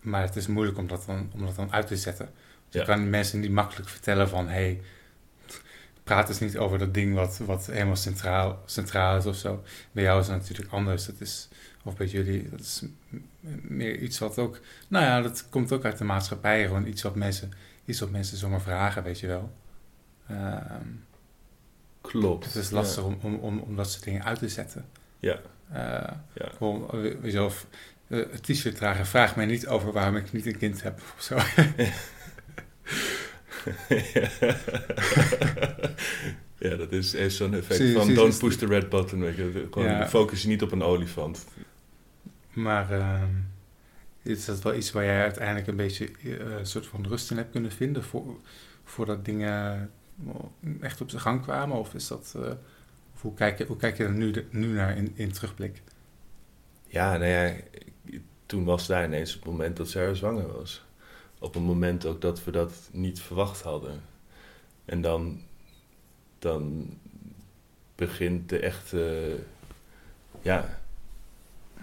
maar 0.00 0.22
het 0.22 0.36
is 0.36 0.46
moeilijk 0.46 0.78
om 0.78 0.86
dat 0.86 1.04
dan, 1.06 1.30
om 1.34 1.46
dat 1.46 1.56
dan 1.56 1.72
uit 1.72 1.86
te 1.86 1.96
zetten. 1.96 2.26
Dus 2.26 2.74
Ja. 2.74 2.80
je 2.80 2.86
kan 2.86 3.10
mensen 3.10 3.40
niet 3.40 3.50
makkelijk 3.50 3.88
vertellen 3.88 4.28
van... 4.28 4.48
hey, 4.48 4.80
praat 6.08 6.28
eens 6.28 6.38
niet 6.38 6.58
over 6.58 6.78
dat 6.78 6.94
ding 6.94 7.14
wat, 7.14 7.38
wat 7.38 7.66
helemaal 7.66 7.96
centraal, 7.96 8.62
centraal 8.66 9.16
is 9.16 9.26
of 9.26 9.36
zo. 9.36 9.62
Bij 9.92 10.02
jou 10.02 10.20
is 10.20 10.26
het 10.26 10.36
natuurlijk 10.36 10.72
anders. 10.72 11.06
Dat 11.06 11.20
is, 11.20 11.48
of 11.82 11.96
bij 11.96 12.06
jullie, 12.06 12.48
dat 12.50 12.60
is 12.60 12.82
meer 13.62 13.96
iets 13.98 14.18
wat 14.18 14.38
ook... 14.38 14.60
Nou 14.88 15.04
ja, 15.04 15.20
dat 15.22 15.46
komt 15.48 15.72
ook 15.72 15.84
uit 15.84 15.98
de 15.98 16.04
maatschappij. 16.04 16.66
Gewoon 16.66 16.86
iets 16.86 17.02
wat 17.02 17.14
mensen, 17.14 17.52
iets 17.84 18.00
wat 18.00 18.10
mensen 18.10 18.36
zomaar 18.36 18.60
vragen, 18.60 19.02
weet 19.02 19.20
je 19.20 19.26
wel. 19.26 19.52
Ehm, 20.28 20.86
Klopt. 22.00 22.44
het 22.44 22.54
is 22.54 22.70
lastig 22.70 23.04
om, 23.04 23.18
om, 23.22 23.34
om, 23.34 23.58
om 23.58 23.76
dat 23.76 23.90
soort 23.90 24.04
dingen 24.04 24.24
uit 24.24 24.38
te 24.38 24.48
zetten. 24.48 24.84
Ja. 25.18 25.38
Eh, 25.72 26.12
Ja. 26.32 26.50
Gewoon, 26.56 26.84
eh, 26.90 27.00
weet 27.00 27.32
je 27.32 27.38
wel, 27.38 27.46
of, 27.46 27.66
eh, 28.08 28.20
t-shirt 28.20 28.76
dragen. 28.76 29.06
Vraag 29.06 29.36
mij 29.36 29.46
niet 29.46 29.66
over 29.66 29.92
waarom 29.92 30.16
ik 30.16 30.32
niet 30.32 30.46
een 30.46 30.58
kind 30.58 30.82
heb 30.82 31.00
of 31.16 31.22
zo. 31.22 31.36
ja, 36.58 36.76
dat 36.76 36.92
is, 36.92 37.12
heeft 37.12 37.34
zo'n 37.36 37.54
effect 37.54 37.80
Zie- 37.80 37.92
van 37.94 38.04
zie- 38.04 38.14
don't 38.14 38.34
zie- 38.34 38.48
push 38.48 38.56
the 38.56 38.66
red 38.66 38.88
button. 38.88 39.20
Weet 39.20 39.36
je. 39.36 39.66
Gewoon 39.70 39.88
Ja. 39.88 40.08
focus 40.08 40.42
je 40.42 40.48
niet 40.48 40.62
op 40.62 40.72
een 40.72 40.82
olifant. 40.82 41.46
Maar 42.52 42.90
ehm, 42.92 43.24
is 44.22 44.44
dat 44.44 44.62
wel 44.62 44.74
iets 44.74 44.90
waar 44.92 45.04
jij 45.04 45.20
uiteindelijk 45.22 45.66
een 45.66 45.76
beetje 45.76 46.10
eh, 46.22 46.30
een 46.58 46.66
soort 46.66 46.86
van 46.86 47.06
rust 47.06 47.30
in 47.30 47.36
hebt 47.36 47.50
kunnen 47.50 47.72
vinden 47.72 48.04
voor, 48.04 48.36
voordat 48.84 49.24
dingen 49.24 49.90
eh, 50.26 50.70
echt 50.80 51.00
op 51.00 51.10
zijn 51.10 51.22
gang 51.22 51.42
kwamen? 51.42 51.76
Of 51.76 51.94
is 51.94 52.08
dat, 52.08 52.34
eh, 52.36 52.42
of 53.14 53.20
hoe, 53.22 53.34
kijk 53.34 53.58
je, 53.58 53.64
hoe 53.66 53.76
kijk 53.76 53.96
je 53.96 54.04
er 54.04 54.12
nu, 54.12 54.46
nu 54.50 54.66
naar 54.66 54.96
in, 54.96 55.12
in 55.14 55.32
terugblik? 55.32 55.82
Ja, 56.86 57.16
nou 57.16 57.30
ja, 57.30 57.52
toen 58.46 58.64
was 58.64 58.86
daar 58.86 59.04
ineens 59.04 59.32
het 59.32 59.44
moment 59.44 59.76
dat 59.76 59.88
Sarah 59.88 60.14
zwanger 60.14 60.52
was. 60.52 60.84
Op 61.38 61.54
een 61.54 61.62
moment 61.62 62.06
ook 62.06 62.20
dat 62.20 62.44
we 62.44 62.50
dat 62.50 62.88
niet 62.92 63.20
verwacht 63.20 63.62
hadden. 63.62 64.00
En 64.84 65.00
dan, 65.00 65.42
dan 66.38 66.90
begint 67.94 68.48
de 68.48 68.58
echte 68.58 69.36
ja, 70.42 70.80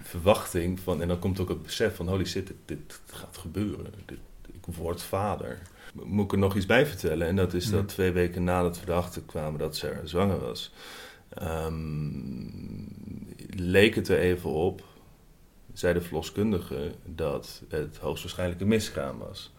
verwachting 0.01 0.79
van... 0.79 1.01
En 1.01 1.07
dan 1.07 1.19
komt 1.19 1.39
ook 1.39 1.49
het 1.49 1.63
besef 1.63 1.95
van, 1.95 2.07
holy 2.07 2.25
shit, 2.25 2.47
dit, 2.47 2.57
dit 2.65 3.01
gaat 3.05 3.37
gebeuren. 3.37 3.93
Dit, 4.05 4.17
ik 4.51 4.75
word 4.75 5.01
vader. 5.01 5.61
Moet 5.93 6.25
ik 6.25 6.31
er 6.31 6.37
nog 6.37 6.55
iets 6.55 6.65
bij 6.65 6.85
vertellen? 6.85 7.27
En 7.27 7.35
dat 7.35 7.53
is 7.53 7.69
dat 7.69 7.87
twee 7.87 8.11
weken 8.11 8.43
nadat 8.43 8.79
we 8.79 8.91
erachter 8.91 9.21
kwamen 9.21 9.59
dat 9.59 9.75
Sarah 9.75 10.05
zwanger 10.05 10.39
was... 10.39 10.71
ehm, 11.29 11.75
leek 13.49 13.95
het 13.95 14.07
er 14.07 14.17
even 14.17 14.49
op, 14.49 14.83
zei 15.75 15.93
de 15.93 16.01
verloskundige, 16.01 16.95
dat 17.05 17.63
het 17.69 17.97
hoogstwaarschijnlijk 17.97 18.61
een 18.61 18.67
miskraam 18.67 19.17
was. 19.17 19.53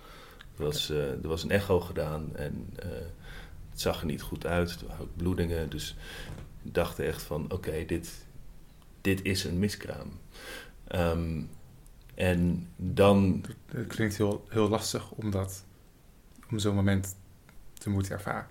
Er 0.57 0.65
was, 0.65 0.91
eh, 0.91 1.11
er 1.11 1.29
was 1.29 1.43
een 1.43 1.51
echo 1.51 1.81
gedaan 1.81 2.37
en 2.37 2.69
eh, 2.77 2.89
het 3.71 3.81
zag 3.81 4.01
er 4.01 4.07
niet 4.07 4.23
goed 4.23 4.47
uit. 4.47 4.81
Er 4.81 4.87
waren 4.87 5.03
ook 5.03 5.17
bloedingen, 5.17 5.71
dus 5.71 5.97
we 6.63 6.71
dachten 6.71 7.05
echt 7.07 7.23
van, 7.23 7.53
oké, 7.53 7.85
dit, 7.85 8.27
dit 9.01 9.23
is 9.23 9.45
een 9.45 9.59
miskraam. 9.59 10.21
Ehm, 10.87 11.43
en 12.15 12.69
dan, 12.77 13.45
Het 13.67 13.87
klinkt 13.87 14.17
heel, 14.17 14.45
heel 14.49 14.69
lastig 14.69 15.11
om, 15.11 15.31
dat, 15.31 15.65
om 16.51 16.59
zo'n 16.59 16.75
moment 16.75 17.17
te 17.73 17.91
moeten 17.91 18.13
ervaren. 18.13 18.47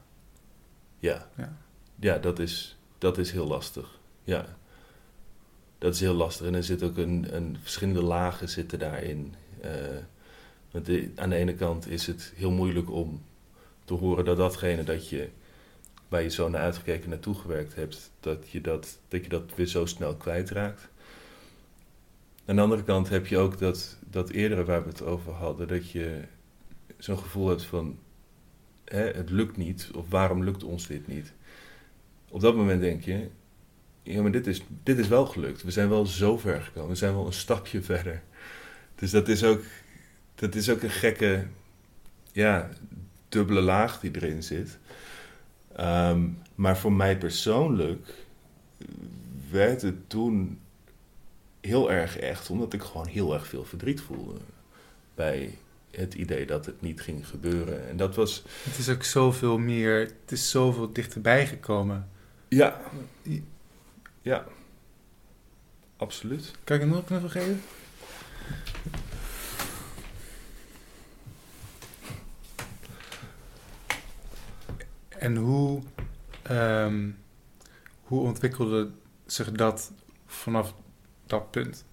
ja, 0.99 1.30
Ja. 1.38 1.58
ja 1.99 2.17
dat, 2.17 2.39
is, 2.39 2.78
dat 2.97 3.17
is 3.17 3.32
heel 3.32 3.47
lastig. 3.47 3.99
Ja, 4.23 4.58
dat 5.86 5.93
is 5.93 6.00
heel 6.00 6.13
lastig. 6.13 6.48
En 6.48 6.56
er 6.56 6.63
zit 6.63 6.84
ook 6.84 6.98
een, 6.98 7.28
een 7.36 7.58
verschillende 7.62 8.04
lagen 8.04 8.50
zitten 8.50 8.80
daarin. 8.80 9.34
Eh, 9.62 9.71
aan 11.15 11.30
de 11.30 11.36
ene 11.36 11.54
kant 11.54 11.89
is 11.89 12.08
het 12.08 12.34
heel 12.36 12.52
moeilijk 12.52 12.91
om 12.91 13.21
te 13.84 13.93
horen 13.93 14.26
dat 14.26 14.38
datgene 14.38 14.84
dat 14.84 15.10
je 15.10 15.30
waar 16.08 16.21
je 16.21 16.30
zo 16.30 16.50
naar 16.50 16.62
uitgekeken 16.62 17.10
naartoe 17.10 17.36
gewerkt 17.36 17.76
hebt, 17.76 18.12
dat 18.19 18.50
je 18.50 18.62
dat, 18.62 18.98
dat 19.08 19.24
je 19.24 19.30
dat 19.30 19.56
weer 19.56 19.65
zo 19.65 19.86
snel 19.86 20.15
kwijtraakt. 20.15 20.88
aan 22.45 22.56
de 22.56 22.62
andere 22.62 22.84
kant 22.84 23.10
heb 23.10 23.28
je 23.28 23.38
ook 23.38 23.60
dat, 23.60 23.98
dat 24.10 24.30
eerdere 24.30 24.63
waar 24.63 24.84
we 24.84 24.89
het 24.89 25.02
over 25.02 25.32
hadden, 25.32 25.67
dat 25.67 25.89
je 25.89 26.21
zo'n 26.98 27.17
gevoel 27.17 27.48
hebt 27.48 27.63
van 27.63 27.98
hè, 28.86 29.10
het 29.12 29.30
lukt 29.30 29.58
niet, 29.58 29.89
of 29.95 30.10
waarom 30.10 30.43
lukt 30.43 30.63
ons 30.63 30.88
dit 30.88 31.08
niet? 31.08 31.34
Op 32.30 32.41
dat 32.41 32.56
moment 32.56 32.82
denk 32.82 33.04
je, 33.04 33.30
ja, 34.06 34.22
maar 34.22 34.32
dit 34.32 34.48
is, 34.48 34.62
dit 34.84 34.98
is 34.98 35.08
wel 35.08 35.26
gelukt. 35.26 35.63
We 35.63 35.72
zijn 35.72 35.89
wel 35.89 36.06
zo 36.06 36.38
ver 36.38 36.62
gekomen. 36.62 36.89
We 36.89 36.96
zijn 36.96 37.13
wel 37.13 37.26
een 37.26 37.34
stapje 37.34 37.82
verder. 37.82 38.22
Dus 38.96 39.12
dat 39.12 39.28
is 39.28 39.44
ook, 39.44 39.62
dat 40.36 40.56
is 40.56 40.70
ook 40.70 40.82
een 40.82 40.89
gekke, 40.89 41.46
ja, 42.32 42.70
dubbele 43.30 43.62
laag 43.62 44.00
die 44.00 44.12
erin 44.15 44.44
zit. 44.44 44.78
Ehm, 45.76 46.28
maar 46.56 46.78
voor 46.78 46.94
mij 46.94 47.18
persoonlijk 47.18 48.08
werd 49.50 49.82
het 49.82 50.10
toen 50.10 50.60
heel 51.62 51.91
erg 51.91 52.18
echt, 52.18 52.50
omdat 52.50 52.74
ik 52.74 52.82
gewoon 52.82 53.08
heel 53.08 53.34
erg 53.34 53.48
veel 53.48 53.65
verdriet 53.65 54.02
voelde 54.02 54.39
bij 55.15 55.58
het 55.91 56.13
idee 56.13 56.46
dat 56.46 56.65
het 56.65 56.82
niet 56.82 57.02
ging 57.02 57.28
gebeuren. 57.28 57.89
En 57.89 57.98
dat 57.98 58.15
was. 58.15 58.44
Het 58.63 58.78
is 58.78 58.89
ook 58.89 59.04
zoveel 59.04 59.58
meer, 59.58 60.00
het 60.00 60.32
is 60.32 60.50
zoveel 60.50 60.94
dichterbij 60.94 61.48
gekomen. 61.48 62.10
Ja. 62.48 62.82
Ja. 64.26 64.46
Absoluut. 65.98 66.52
Kan 66.64 66.76
ik 66.76 66.82
hem 66.82 66.92
nog 66.92 67.00
een 67.00 67.06
knuffel 67.06 67.30
geven? 67.30 67.62
En 75.10 75.36
hoe, 75.36 75.82
ehm, 76.42 77.10
hoe 78.02 78.22
ontwikkelde 78.22 78.90
zich 79.26 79.52
dat 79.52 79.92
vanaf 80.26 80.74
dat 81.26 81.52
punt? 81.52 81.86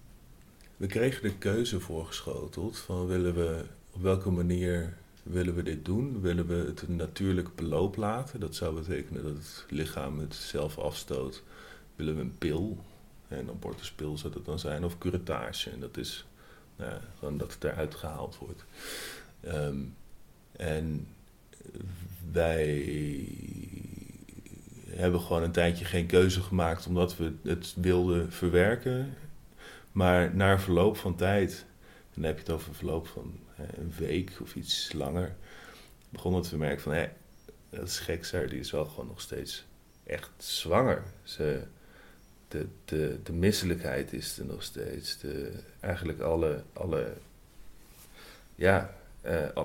We 0.77 0.87
kregen 0.87 1.21
de 1.23 1.37
keuze 1.37 1.79
voorgeschoteld 1.79 2.77
van 2.77 3.07
willen 3.07 3.33
we 3.33 3.65
op 3.91 4.01
welke 4.01 4.31
manier 4.31 4.97
willen 5.23 5.55
we 5.55 5.63
dit 5.63 5.85
doen? 5.85 6.21
Willen 6.21 6.47
we 6.47 6.55
het 6.55 6.81
een 6.81 6.95
natuurlijk 6.95 7.55
beloop 7.55 7.95
laten? 7.95 8.39
Dat 8.39 8.55
zou 8.55 8.75
betekenen 8.75 9.23
dat 9.23 9.33
het 9.33 9.65
lichaam 9.69 10.19
het 10.19 10.35
zelf 10.35 10.77
afstoot. 10.77 11.43
Willen 11.95 12.15
we 12.15 12.21
een 12.21 12.37
pil? 12.37 12.77
En 13.27 13.49
abortuspil 13.49 14.17
zou 14.17 14.33
dat 14.33 14.45
dan 14.45 14.59
zijn, 14.59 14.83
of 14.83 14.97
curettage. 14.97 15.69
En 15.69 15.79
dat 15.79 15.97
is 15.97 16.25
nou, 16.75 16.93
gewoon 17.17 17.37
dat 17.37 17.53
het 17.53 17.63
eruit 17.63 17.95
gehaald 17.95 18.37
wordt. 18.37 18.65
Ehm, 19.41 19.79
en 20.51 21.07
wij 22.31 22.87
hebben 24.89 25.21
gewoon 25.21 25.43
een 25.43 25.51
tijdje 25.51 25.85
geen 25.85 26.05
keuze 26.05 26.41
gemaakt 26.41 26.87
omdat 26.87 27.17
we 27.17 27.33
het 27.43 27.73
wilden 27.77 28.31
verwerken. 28.31 29.13
Maar 29.91 30.35
na 30.35 30.59
verloop 30.59 30.97
van 30.97 31.15
tijd, 31.15 31.65
dan 32.13 32.23
heb 32.23 32.33
je 32.35 32.41
het 32.41 32.51
over 32.51 32.75
verloop 32.75 33.07
van 33.07 33.39
een 33.57 33.93
week 33.97 34.37
of 34.41 34.55
iets 34.55 34.93
langer, 34.93 35.35
begon 36.09 36.35
het 36.35 36.49
te 36.49 36.57
merken 36.57 36.81
van 36.81 36.93
hé, 36.93 37.09
dat 37.69 37.87
is 37.87 37.99
gek, 37.99 38.49
die 38.49 38.59
is 38.59 38.71
wel 38.71 38.85
gewoon 38.85 39.07
nog 39.07 39.21
steeds 39.21 39.65
echt 40.03 40.29
zwanger. 40.37 41.03
Ze, 41.23 41.63
de, 42.53 42.67
de, 42.85 43.19
de 43.23 43.33
misselijkheid 43.33 44.13
is 44.13 44.37
er 44.37 44.45
nog 44.45 44.63
steeds. 44.63 45.17
De, 45.17 45.51
eigenlijk 45.79 46.19
alle, 46.19 46.63
alle 46.73 47.13
ja, 48.55 48.93
uh, 49.25 49.61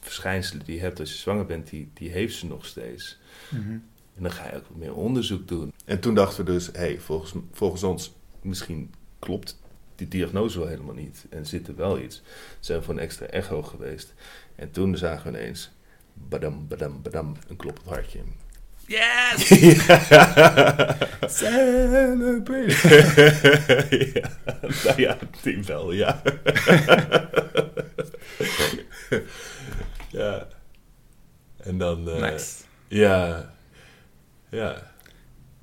verschijnselen 0.00 0.64
die 0.64 0.74
je 0.74 0.80
hebt 0.80 1.00
als 1.00 1.12
je 1.12 1.18
zwanger 1.18 1.46
bent, 1.46 1.70
die, 1.70 1.90
die 1.94 2.10
heeft 2.10 2.36
ze 2.36 2.46
nog 2.46 2.66
steeds. 2.66 3.18
Mhm. 3.48 3.78
En 4.14 4.22
dan 4.22 4.30
ga 4.30 4.46
je 4.46 4.56
ook 4.56 4.66
wat 4.66 4.76
meer 4.76 4.94
onderzoek 4.94 5.48
doen. 5.48 5.72
En 5.84 6.00
toen 6.00 6.14
dachten 6.14 6.44
we 6.44 6.52
dus, 6.52 6.66
hé, 6.66 6.72
hey, 6.72 6.98
volgens, 6.98 7.34
volgens 7.52 7.82
ons, 7.82 8.12
misschien 8.42 8.94
klopt 9.18 9.58
die 9.94 10.08
diagnose 10.08 10.58
wel 10.58 10.68
helemaal 10.68 10.94
niet. 10.94 11.26
En 11.28 11.46
zit 11.46 11.68
er 11.68 11.76
wel 11.76 11.98
iets. 11.98 12.22
Zijn 12.60 12.78
we 12.78 12.84
voor 12.84 12.94
een 12.94 13.00
extra 13.00 13.26
echo 13.26 13.62
geweest. 13.62 14.14
En 14.54 14.70
toen 14.70 14.96
zagen 14.96 15.32
we 15.32 15.38
ineens, 15.38 15.70
badam, 16.12 16.68
badam, 16.68 17.02
badam, 17.02 17.36
een 17.48 17.56
kloppend 17.56 17.86
hartje. 17.86 18.20
Yes! 18.90 19.46
Celebrate! 21.38 22.74
ja, 24.14 24.30
nou 24.84 25.00
ja, 25.00 25.18
die 25.42 25.64
wel, 25.64 25.92
ja. 25.92 26.22
ja. 30.10 30.48
En 31.56 31.78
dan... 31.78 32.08
Uh, 32.08 32.20
nice. 32.20 32.62
Ja. 32.88 33.50
Ja. 34.48 34.92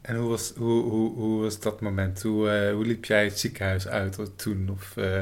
En 0.02 0.16
hoe 0.16 0.30
was, 0.30 0.54
hoe, 0.56 0.84
hoe, 0.84 1.16
hoe 1.16 1.42
was 1.42 1.60
dat 1.60 1.82
moment? 1.82 2.22
Hoe, 2.22 2.68
uh, 2.68 2.72
hoe 2.74 2.86
liep 2.86 3.06
jij 3.06 3.24
het 3.24 3.40
ziekenhuis 3.40 3.88
uit 3.88 4.38
toen 4.38 4.70
of 4.70 4.94
uh, 4.96 5.22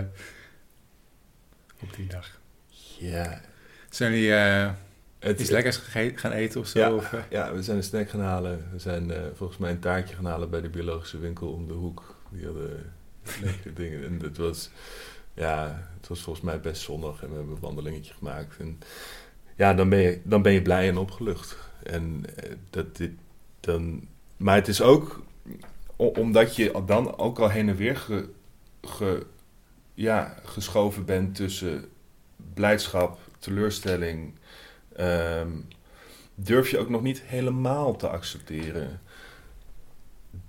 op 1.81 1.95
die 1.95 2.07
dag? 2.07 2.39
Ja. 2.99 3.41
Zijn 3.89 4.11
jullie 4.11 4.29
uh, 4.29 4.69
het, 5.27 5.39
iets 5.39 5.49
lekkers 5.49 5.77
gaan 6.15 6.31
eten 6.31 6.59
of 6.59 6.67
zo? 6.67 6.79
Ja, 6.79 6.93
of, 6.93 7.15
ja, 7.29 7.53
we 7.53 7.63
zijn 7.63 7.77
een 7.77 7.83
snack 7.83 8.09
gaan 8.09 8.21
halen. 8.21 8.67
We 8.71 8.79
zijn 8.79 9.11
volgens 9.33 9.59
mij 9.59 9.71
een 9.71 9.79
taartje 9.79 10.15
gaan 10.15 10.25
halen 10.25 10.49
bij 10.49 10.61
de 10.61 10.69
biologische 10.69 11.19
winkel 11.19 11.47
om 11.47 11.67
de 11.67 11.73
hoek. 11.73 12.15
Die 12.29 12.45
hadden 12.45 12.93
lekkere 13.43 13.73
dingen. 13.73 14.05
En 14.05 14.19
het 14.21 14.37
was, 14.37 14.69
ja, 15.33 15.87
het 15.97 16.07
was 16.07 16.21
volgens 16.21 16.45
mij 16.45 16.59
best 16.59 16.81
zonnig 16.81 17.23
en 17.23 17.29
we 17.29 17.35
hebben 17.35 17.53
een 17.53 17.61
wandelingetje 17.61 18.13
gemaakt. 18.13 18.57
En 18.59 18.79
ja, 19.55 19.73
dan 19.73 19.89
ben 19.89 19.99
je, 19.99 20.19
dan 20.23 20.41
ben 20.41 20.53
je 20.53 20.61
blij 20.61 20.89
en 20.89 20.97
opgelucht. 20.97 21.57
En 21.83 22.25
dat 22.69 22.97
dit, 22.97 23.11
dan 23.59 24.07
maar 24.37 24.55
het 24.55 24.67
is 24.67 24.81
ook 24.81 25.23
omdat 25.95 26.55
je 26.55 26.83
dan 26.85 27.17
ook 27.17 27.39
al 27.39 27.49
heen 27.49 27.69
en 27.69 27.75
weer 27.75 27.97
ge, 27.97 28.29
ge, 28.81 29.25
ja, 29.93 30.35
geschoven 30.43 31.05
bent 31.05 31.35
tussen 31.35 31.85
blijdschap, 32.53 33.19
teleurstelling. 33.39 34.33
Ehm, 34.95 35.49
durf 36.35 36.69
je 36.69 36.77
ook 36.77 36.89
nog 36.89 37.01
niet 37.01 37.21
helemaal 37.21 37.95
te 37.95 38.09
accepteren 38.09 39.01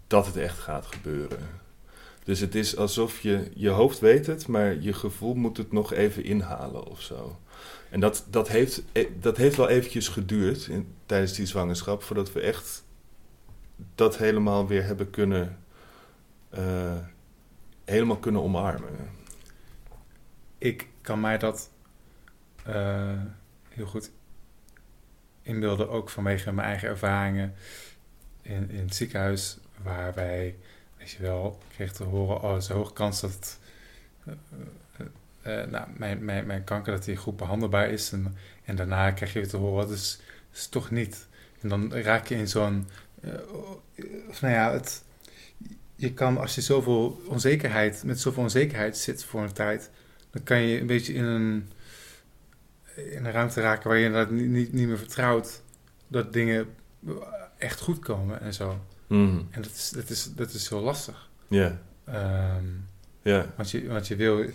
dat 0.07 0.27
het 0.27 0.37
echt 0.37 0.59
gaat 0.59 0.87
gebeuren. 0.87 1.65
Dus 2.25 2.41
het 2.41 2.55
is 2.55 2.77
alsof 2.77 3.21
je, 3.21 3.51
je 3.55 3.69
hoofd 3.69 3.99
weet 3.99 4.27
het, 4.27 4.47
maar 4.47 4.81
je 4.81 4.93
gevoel 4.93 5.35
moet 5.35 5.57
het 5.57 5.73
nog 5.73 5.93
even 5.93 6.25
inhalen 6.25 6.87
of 6.87 7.01
zo. 7.01 7.39
En 7.91 8.01
dat, 8.01 8.27
dat, 8.31 8.49
heeft, 8.49 8.83
eh, 8.93 9.07
dat 9.21 9.37
heeft 9.37 9.57
wel 9.57 9.69
eventjes 9.69 10.09
geduurd 10.09 10.71
tijdens 11.07 11.33
die 11.33 11.47
zwangerschap, 11.47 12.03
voordat 12.03 12.33
we 12.33 12.41
echt 12.41 12.85
dat 13.95 14.17
helemaal 14.19 14.67
weer 14.67 14.85
hebben 14.85 15.11
kunnen, 15.11 15.59
uh, 16.59 16.97
helemaal 17.85 18.19
kunnen 18.19 18.43
omarmen. 18.43 19.11
Ik 20.59 20.89
kan 21.01 21.21
mij 21.21 21.39
dat 21.39 21.71
uh, 22.69 23.23
heel 23.69 23.87
goed 23.87 24.11
inbeelden, 25.47 25.91
ook 25.91 26.11
vanwege 26.11 26.53
mijn 26.53 26.69
eigen 26.69 26.89
ervaringen 26.89 27.55
in, 28.43 28.71
in 28.71 28.81
het 28.81 28.95
ziekenhuis, 28.95 29.59
waar 29.83 30.15
wij, 30.15 30.57
weet 30.99 31.11
je 31.11 31.23
wel, 31.23 31.59
kreeg 31.75 31.93
te 31.93 32.05
horen, 32.05 32.43
oh, 32.43 32.55
een 32.55 32.75
hoge 32.75 32.93
kans 32.93 33.21
dat 33.21 33.59
uh, 34.27 35.65
nou, 35.65 35.89
mijn, 35.97 36.25
mijn, 36.25 36.47
mijn 36.47 36.65
kanker 36.65 36.93
dat 36.93 37.05
die 37.05 37.17
goed 37.17 37.37
behandelbaar 37.37 37.91
is. 37.91 38.13
En, 38.13 38.37
en 38.65 38.77
daarna 38.77 39.11
krijg 39.11 39.33
je 39.33 39.47
te 39.47 39.57
horen, 39.57 39.89
dat 39.89 39.97
is, 39.97 40.21
is 40.53 40.67
toch 40.67 40.91
niet. 40.91 41.27
En 41.61 41.69
dan 41.69 41.95
raak 41.95 42.27
je 42.27 42.35
in 42.35 42.49
zo'n 42.49 42.89
nou 44.41 44.53
ja, 44.53 44.73
het, 44.73 45.03
je 45.97 46.13
kan 46.13 46.39
als 46.39 46.55
je 46.55 46.61
zoveel 46.61 47.23
onzekerheid, 47.27 48.05
met 48.05 48.21
zoveel 48.21 48.43
onzekerheid 48.43 48.97
zit 48.97 49.25
voor 49.25 49.43
een 49.43 49.53
tijd, 49.53 49.91
dan 50.31 50.43
kan 50.43 50.61
je 50.61 50.81
een 50.81 50.87
beetje 50.87 51.13
in 51.13 51.25
een, 51.25 51.69
in 52.97 53.25
een 53.25 53.33
ruimte 53.33 53.61
raken 53.61 53.89
waar 53.89 53.99
je 53.99 54.05
inderdaad 54.05 54.31
niet, 54.31 54.49
niet, 54.49 54.73
niet 54.73 54.89
meer 54.89 54.99
vertrouwt 54.99 55.63
dat 56.09 56.33
dingen 56.33 56.67
echt 57.59 57.81
goed 57.81 57.99
komen 57.99 58.41
en 58.41 58.55
zo. 58.55 58.81
Mm. 59.07 59.49
En 59.51 59.63
dat 59.63 59.71
is, 59.71 59.91
dat, 59.91 60.11
is, 60.11 60.35
dat 60.35 60.53
is 60.53 60.69
heel 60.69 60.81
lastig. 60.81 61.31
Ja. 61.49 61.79
Yeah. 62.05 62.57
Um, 62.57 62.89
yeah. 63.23 63.47
want, 63.57 63.71
je, 63.71 63.89
want 63.89 64.09
je 64.09 64.17
wil. 64.17 64.39
Uh, 64.39 64.53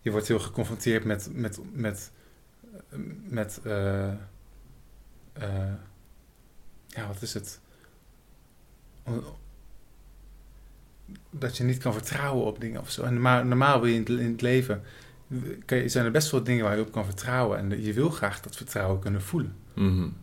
je 0.00 0.10
wordt 0.10 0.28
heel 0.28 0.38
geconfronteerd 0.38 1.04
met. 1.04 1.28
met, 1.32 1.58
met, 1.72 2.10
met 3.28 3.60
uh, 3.64 4.12
uh, 5.38 5.72
ja, 6.86 7.06
wat 7.06 7.22
is 7.22 7.34
het? 7.34 7.60
Dat 11.30 11.56
je 11.56 11.64
niet 11.64 11.78
kan 11.78 11.92
vertrouwen 11.92 12.44
op 12.44 12.60
dingen 12.60 12.80
of 12.80 12.90
zo. 12.90 13.02
En 13.02 13.12
normaal, 13.12 13.44
normaal 13.44 13.80
wil 13.80 13.90
je 13.90 14.04
in 14.04 14.30
het, 14.30 14.40
leven, 14.40 14.74
kan 14.76 14.84
je, 15.66 15.88
zijn 15.88 16.04
er 16.04 16.10
best 16.10 16.30
wel 16.30 16.42
dingen 16.42 16.64
waar 16.64 16.76
je 16.76 16.82
op 16.82 16.92
kan 16.92 17.04
vertrouwen. 17.04 17.58
En 17.58 17.82
je 17.82 17.92
wil 17.92 18.10
graag 18.10 18.40
dat 18.40 18.56
vertrouwen 18.56 19.00
kunnen 19.00 19.22
voelen. 19.22 19.56
Mm 19.74 20.14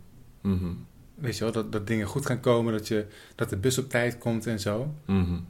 -hmm. 0.42 0.86
Weet 1.14 1.36
je 1.36 1.44
wel, 1.44 1.52
dat, 1.52 1.72
dat 1.72 1.86
dingen 1.86 2.06
goed 2.06 2.26
gaan 2.26 2.40
komen, 2.40 2.72
dat, 2.72 2.88
je, 2.88 3.06
dat 3.34 3.48
de 3.48 3.56
bus 3.56 3.78
op 3.78 3.88
tijd 3.88 4.18
komt 4.18 4.46
en 4.46 4.60
zo. 4.60 4.94
Mm 5.06 5.46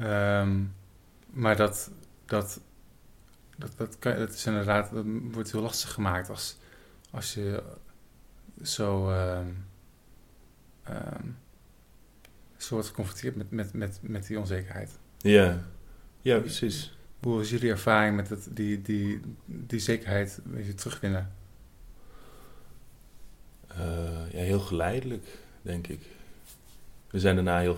um, 0.00 0.74
maar 1.30 1.56
dat, 1.56 1.90
dat, 2.24 2.60
dat, 3.56 3.72
dat, 3.76 3.98
kan, 3.98 4.16
dat 4.16 4.32
is 4.32 4.46
inderdaad, 4.46 4.90
dat 4.92 5.04
wordt 5.32 5.52
heel 5.52 5.62
lastig 5.62 5.92
gemaakt 5.92 6.30
als, 6.30 6.56
als 7.10 7.34
je 7.34 7.62
zo... 8.62 9.10
Um, 9.10 9.68
Um, 10.90 11.36
soort 12.56 12.86
geconfronteerd 12.86 13.36
met, 13.36 13.50
met, 13.50 13.72
met, 13.72 13.98
met 14.02 14.26
die 14.26 14.38
onzekerheid. 14.38 14.98
Ja, 15.18 15.62
ja 16.20 16.38
precies. 16.38 16.96
Hoe 17.20 17.40
is 17.40 17.50
jullie 17.50 17.70
ervaring 17.70 18.16
met 18.16 18.48
die, 18.50 18.82
die, 18.82 19.20
die 19.44 19.78
zekerheid 19.78 20.40
weet 20.44 20.66
je, 20.66 20.74
terugwinnen? 20.74 21.32
Uh, 23.72 24.32
ja, 24.32 24.38
heel 24.38 24.60
geleidelijk, 24.60 25.26
denk 25.62 25.86
ik. 25.86 26.00
We 27.10 27.18
zijn 27.18 27.34
daarna 27.34 27.58
heel 27.58 27.76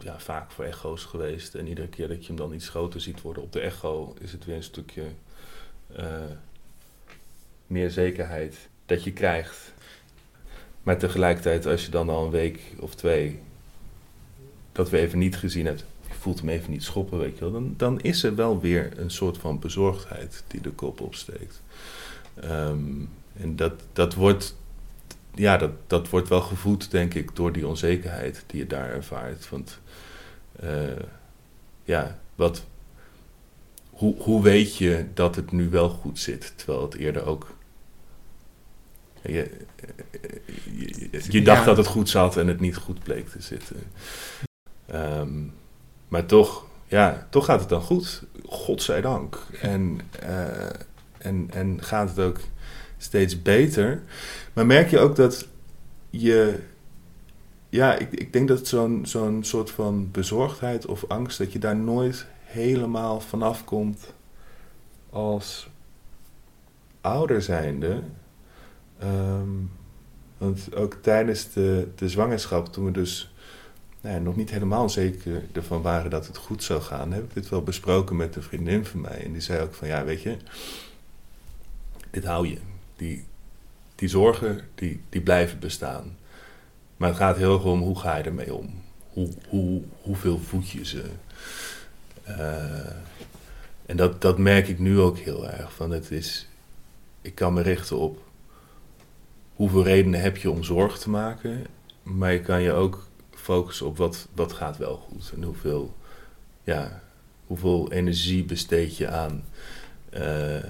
ja, 0.00 0.18
vaak 0.18 0.50
voor 0.50 0.64
echo's 0.64 1.04
geweest. 1.04 1.54
En 1.54 1.66
iedere 1.66 1.88
keer 1.88 2.08
dat 2.08 2.20
je 2.20 2.26
hem 2.26 2.36
dan 2.36 2.54
iets 2.54 2.68
groter 2.68 3.00
ziet 3.00 3.20
worden 3.20 3.42
op 3.42 3.52
de 3.52 3.60
echo, 3.60 4.14
is 4.20 4.32
het 4.32 4.44
weer 4.44 4.56
een 4.56 4.62
stukje 4.62 5.04
uh, 5.98 6.06
meer 7.66 7.90
zekerheid 7.90 8.68
dat 8.86 9.04
je 9.04 9.12
krijgt. 9.12 9.72
Maar 10.82 10.98
tegelijkertijd, 10.98 11.66
als 11.66 11.84
je 11.84 11.90
dan 11.90 12.08
al 12.08 12.24
een 12.24 12.30
week 12.30 12.60
of 12.78 12.94
twee 12.94 13.40
dat 14.72 14.90
we 14.90 14.98
even 14.98 15.18
niet 15.18 15.36
gezien 15.36 15.66
hebt, 15.66 15.84
voelt 16.24 16.40
hem 16.40 16.48
even 16.48 16.70
niet 16.70 16.82
schoppen, 16.82 17.18
weet 17.18 17.34
je 17.34 17.40
wel, 17.40 17.52
dan, 17.52 17.74
dan 17.76 18.00
is 18.00 18.22
er 18.22 18.34
wel 18.34 18.60
weer 18.60 18.98
een 18.98 19.10
soort 19.10 19.38
van 19.38 19.58
bezorgdheid 19.58 20.44
die 20.46 20.60
de 20.60 20.70
kop 20.70 21.00
opsteekt. 21.00 21.62
Um, 22.44 23.10
en 23.36 23.56
dat, 23.56 23.72
dat 23.92 24.14
wordt 24.14 24.56
ja, 25.34 25.56
dat, 25.56 25.70
dat 25.86 26.08
wordt 26.08 26.28
wel 26.28 26.40
gevoed, 26.40 26.90
denk 26.90 27.14
ik, 27.14 27.36
door 27.36 27.52
die 27.52 27.66
onzekerheid 27.66 28.44
die 28.46 28.60
je 28.60 28.66
daar 28.66 28.90
ervaart. 28.90 29.48
Want 29.48 29.80
uh, 30.62 30.70
ja, 31.84 32.18
wat, 32.34 32.64
hoe, 33.90 34.22
hoe 34.22 34.42
weet 34.42 34.76
je 34.76 35.06
dat 35.14 35.36
het 35.36 35.52
nu 35.52 35.68
wel 35.68 35.88
goed 35.88 36.18
zit, 36.18 36.52
terwijl 36.56 36.82
het 36.82 36.94
eerder 36.94 37.26
ook. 37.26 37.56
Je, 39.22 39.50
je, 40.76 41.08
je 41.28 41.42
dacht 41.42 41.60
ja. 41.60 41.64
dat 41.64 41.76
het 41.76 41.86
goed 41.86 42.08
zat 42.08 42.36
en 42.36 42.46
het 42.46 42.60
niet 42.60 42.76
goed 42.76 43.02
bleek 43.02 43.28
te 43.28 43.42
zitten. 43.42 43.76
Um, 44.92 45.52
maar 46.14 46.26
toch, 46.26 46.64
ja, 46.86 47.26
toch 47.30 47.44
gaat 47.44 47.60
het 47.60 47.68
dan 47.68 47.80
goed. 47.80 48.22
Godzijdank. 48.46 49.38
En, 49.60 50.00
uh, 50.22 50.66
en, 51.18 51.46
en 51.50 51.82
gaat 51.82 52.08
het 52.08 52.18
ook 52.18 52.40
steeds 52.98 53.42
beter. 53.42 54.02
Maar 54.52 54.66
merk 54.66 54.90
je 54.90 54.98
ook 54.98 55.16
dat 55.16 55.48
je. 56.10 56.58
Ja, 57.68 57.98
ik, 57.98 58.12
ik 58.12 58.32
denk 58.32 58.48
dat 58.48 58.66
zo'n 58.66 59.06
zo'n 59.06 59.44
soort 59.44 59.70
van 59.70 60.10
bezorgdheid 60.10 60.86
of 60.86 61.04
angst, 61.08 61.38
dat 61.38 61.52
je 61.52 61.58
daar 61.58 61.76
nooit 61.76 62.26
helemaal 62.42 63.20
vanaf 63.20 63.64
komt 63.64 64.14
als 65.10 65.68
ouder 67.00 67.42
zijnde. 67.42 68.02
Um, 69.02 69.70
want 70.38 70.76
ook 70.76 70.94
tijdens 70.94 71.52
de, 71.52 71.88
de 71.94 72.08
zwangerschap, 72.08 72.72
toen 72.72 72.84
we 72.84 72.90
dus 72.90 73.33
nou 74.04 74.20
nog 74.20 74.36
niet 74.36 74.50
helemaal 74.50 74.88
zeker 74.88 75.42
ervan 75.52 75.82
waren 75.82 76.10
dat 76.10 76.26
het 76.26 76.36
goed 76.36 76.62
zou 76.62 76.82
gaan, 76.82 77.12
heb 77.12 77.24
ik 77.24 77.34
dit 77.34 77.48
wel 77.48 77.62
besproken 77.62 78.16
met 78.16 78.36
een 78.36 78.42
vriendin 78.42 78.84
van 78.84 79.00
mij. 79.00 79.24
En 79.24 79.32
die 79.32 79.40
zei 79.40 79.60
ook 79.60 79.74
van 79.74 79.88
ja, 79.88 80.04
weet 80.04 80.22
je, 80.22 80.36
dit 82.10 82.24
hou 82.24 82.48
je 82.48 82.58
die, 82.96 83.24
die 83.94 84.08
zorgen, 84.08 84.60
die, 84.74 85.00
die 85.08 85.20
blijven 85.20 85.58
bestaan. 85.58 86.16
Maar 86.96 87.08
het 87.08 87.18
gaat 87.18 87.36
heel 87.36 87.54
erg 87.54 87.64
om 87.64 87.80
hoe 87.80 87.98
ga 87.98 88.16
je 88.16 88.22
ermee 88.22 88.54
om? 88.54 88.82
Hoe, 89.08 89.28
hoe, 89.48 89.82
hoeveel 90.00 90.38
voed 90.38 90.70
je 90.70 90.84
ze? 90.84 91.04
Uh, 92.28 92.90
en 93.86 93.96
dat, 93.96 94.20
dat 94.20 94.38
merk 94.38 94.68
ik 94.68 94.78
nu 94.78 95.00
ook 95.00 95.18
heel 95.18 95.50
erg. 95.50 95.72
Van 95.72 95.90
het 95.90 96.10
is, 96.10 96.48
ik 97.20 97.34
kan 97.34 97.52
me 97.52 97.62
richten 97.62 97.98
op 97.98 98.22
hoeveel 99.54 99.84
redenen 99.84 100.20
heb 100.20 100.36
je 100.36 100.50
om 100.50 100.64
zorg 100.64 100.98
te 100.98 101.10
maken. 101.10 101.66
Maar 102.02 102.32
je 102.32 102.40
kan 102.40 102.62
je 102.62 102.72
ook 102.72 103.06
focussen 103.44 103.86
op 103.86 103.96
wat, 103.96 104.28
wat 104.34 104.52
gaat 104.52 104.76
wel 104.76 104.96
goed. 104.96 105.32
En 105.34 105.42
hoeveel, 105.42 105.94
ja, 106.62 107.00
hoeveel 107.46 107.92
energie 107.92 108.44
besteed 108.44 108.96
je 108.96 109.08
aan 109.08 109.44
uh, 110.14 110.64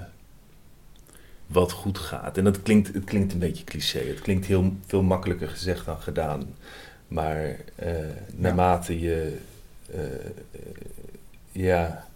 wat 1.47 1.71
goed 1.71 1.97
gaat. 1.97 2.37
En 2.37 2.43
dat 2.43 2.61
klinkt, 2.61 2.93
het 2.93 3.03
klinkt 3.03 3.33
een 3.33 3.39
beetje 3.39 3.63
cliché. 3.63 3.99
Het 3.99 4.21
klinkt 4.21 4.45
heel 4.45 4.73
veel 4.85 5.03
makkelijker 5.03 5.49
gezegd 5.49 5.85
dan 5.85 6.01
gedaan. 6.01 6.55
Maar 7.07 7.55
uh, 7.83 7.95
naarmate 8.33 8.99
je 8.99 9.37
uh, 9.95 10.01
ja, 11.51 12.07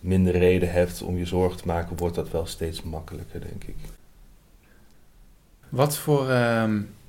minder 0.00 0.38
reden 0.38 0.72
hebt 0.72 1.02
om 1.02 1.16
je 1.16 1.26
zorgen 1.26 1.58
te 1.58 1.66
maken, 1.66 1.96
wordt 1.96 2.14
dat 2.14 2.30
wel 2.30 2.46
steeds 2.46 2.82
makkelijker, 2.82 3.40
denk 3.40 3.64
ik. 3.64 3.76
Wat 5.68 5.96
voor. 5.96 6.30
Um, 6.30 6.78
het 6.80 7.05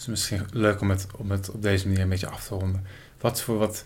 is 0.00 0.06
misschien 0.06 0.46
leuk 0.52 0.80
om 0.80 0.90
het, 0.90 1.06
om 1.16 1.30
het 1.30 1.50
op 1.50 1.62
deze 1.62 1.86
manier 1.86 2.02
een 2.02 2.08
beetje 2.08 2.28
af 2.28 2.46
te 2.46 2.54
ronden. 2.54 2.86
Wat 3.18 3.40
voor 3.40 3.58
wat. 3.58 3.84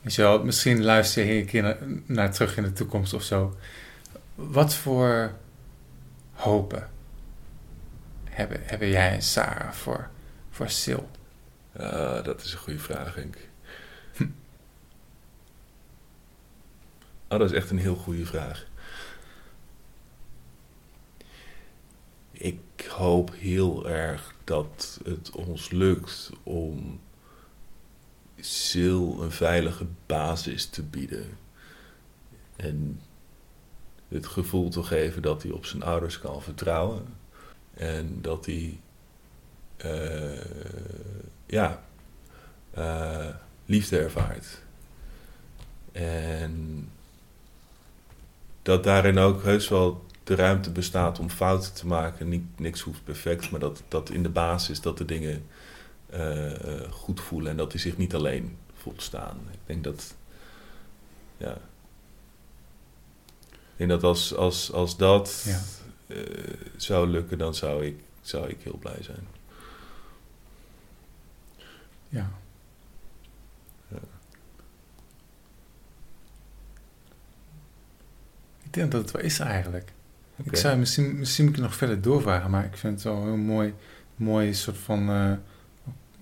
Weet 0.00 0.14
je 0.14 0.22
wel, 0.22 0.44
misschien 0.44 0.84
luister 0.84 1.24
je 1.24 1.40
een 1.40 1.46
keer 1.46 1.62
naar, 1.62 1.78
naar 2.06 2.32
terug 2.32 2.56
in 2.56 2.62
de 2.62 2.72
toekomst 2.72 3.12
of 3.12 3.22
zo. 3.22 3.56
Wat 4.34 4.74
voor 4.74 5.32
hopen 6.32 6.88
hebben, 8.24 8.60
hebben 8.62 8.88
jij 8.88 9.10
en 9.10 9.22
Sarah 9.22 9.72
voor, 9.72 10.08
voor 10.50 10.70
Sil? 10.80 11.04
Uh, 11.80 12.24
dat 12.24 12.42
is 12.42 12.52
een 12.52 12.58
goede 12.58 12.78
vraag, 12.78 13.14
denk 13.14 13.36
ik. 13.36 13.48
Hm. 14.16 14.26
Oh, 17.28 17.38
dat 17.38 17.50
is 17.50 17.56
echt 17.56 17.70
een 17.70 17.78
heel 17.78 17.96
goede 17.96 18.26
vraag. 18.26 18.66
Ik 22.30 22.60
hoop 22.88 23.32
heel 23.38 23.88
erg 23.88 24.34
dat 24.50 25.00
het 25.04 25.30
ons 25.30 25.70
lukt 25.70 26.30
om 26.42 27.00
Sil 28.66 29.22
een 29.22 29.30
veilige 29.30 29.86
basis 30.06 30.66
te 30.66 30.82
bieden. 30.82 31.38
En 32.56 33.00
het 34.08 34.26
gevoel 34.26 34.70
te 34.70 34.82
geven 34.82 35.22
dat 35.22 35.42
hij 35.42 35.52
op 35.52 35.66
zijn 35.66 35.82
ouders 35.82 36.18
kan 36.18 36.42
vertrouwen. 36.42 37.04
En 37.74 38.18
dat 38.22 38.46
hij, 38.46 38.80
uh, 39.84 40.44
ja, 41.46 41.82
uh, 42.78 43.28
liefde 43.64 43.98
ervaart. 43.98 44.62
En 45.92 46.88
dat 48.62 48.84
daarin 48.84 49.18
ook 49.18 49.42
heus 49.42 49.68
wel 49.68 50.04
de 50.30 50.36
ruimte 50.36 50.70
bestaat 50.70 51.18
om 51.18 51.30
fouten 51.30 51.72
te 51.72 51.86
maken. 51.86 52.28
Niet, 52.28 52.58
niks 52.58 52.80
hoeft 52.80 53.04
perfect, 53.04 53.50
maar 53.50 53.60
dat, 53.60 53.82
dat 53.88 54.10
in 54.10 54.22
de 54.22 54.28
basis 54.28 54.80
dat 54.80 54.98
de 54.98 55.04
dingen 55.04 55.46
uh, 56.14 56.90
goed 56.90 57.20
voelen 57.20 57.50
en 57.50 57.56
dat 57.56 57.72
hij 57.72 57.80
zich 57.80 57.96
niet 57.96 58.14
alleen 58.14 58.56
voelt 58.74 59.02
staan. 59.02 59.38
Ik 59.52 59.58
denk 59.66 59.84
dat, 59.84 60.14
ja, 61.36 61.54
ik 63.50 63.76
denk 63.76 63.90
dat 63.90 64.02
als, 64.02 64.34
als, 64.34 64.72
als 64.72 64.96
dat 64.96 65.44
ja. 65.46 65.62
uh, 66.06 66.54
zou 66.76 67.08
lukken, 67.08 67.38
dan 67.38 67.54
zou 67.54 67.86
ik, 67.86 68.00
zou 68.20 68.48
ik 68.48 68.62
heel 68.62 68.78
blij 68.78 69.02
zijn. 69.02 69.26
Ja. 72.08 72.30
ja. 73.88 74.00
Ik 78.62 78.72
denk 78.72 78.92
dat 78.92 79.02
het 79.02 79.10
wel 79.10 79.22
is 79.22 79.38
eigenlijk. 79.38 79.92
Okay. 80.40 80.52
Ik 80.52 80.56
zou 80.56 80.76
misschien, 80.78 81.18
misschien 81.18 81.44
moet 81.44 81.56
ik 81.56 81.62
nog 81.62 81.74
verder 81.74 82.00
doorvragen, 82.00 82.50
maar 82.50 82.64
ik 82.64 82.76
vind 82.76 82.94
het 82.94 83.02
wel 83.02 83.16
een 83.16 83.24
heel 83.24 83.36
mooi, 83.36 83.74
mooi 84.16 84.54
soort 84.54 84.78
van. 84.78 85.10
Uh, 85.10 85.32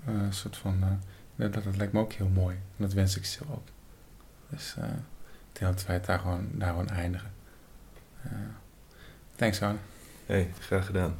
uh, 0.08 0.14
soort 0.30 0.56
van 0.56 1.00
dat, 1.36 1.52
dat 1.52 1.76
lijkt 1.76 1.92
me 1.92 2.00
ook 2.00 2.12
heel 2.12 2.28
mooi. 2.28 2.56
En 2.56 2.84
dat 2.84 2.92
wens 2.92 3.16
ik 3.16 3.24
zelf 3.24 3.50
ook. 3.50 3.68
Dus 4.48 4.74
ik 5.52 5.58
denk 5.60 5.72
dat 5.72 5.86
wij 5.86 5.96
het 5.96 6.04
daar 6.04 6.18
gewoon, 6.18 6.48
daar 6.52 6.68
gewoon 6.68 6.88
eindigen. 6.88 7.30
Thanks, 9.36 9.62
Arne. 9.62 9.78
Hey, 10.26 10.50
graag 10.58 10.86
gedaan. 10.86 11.16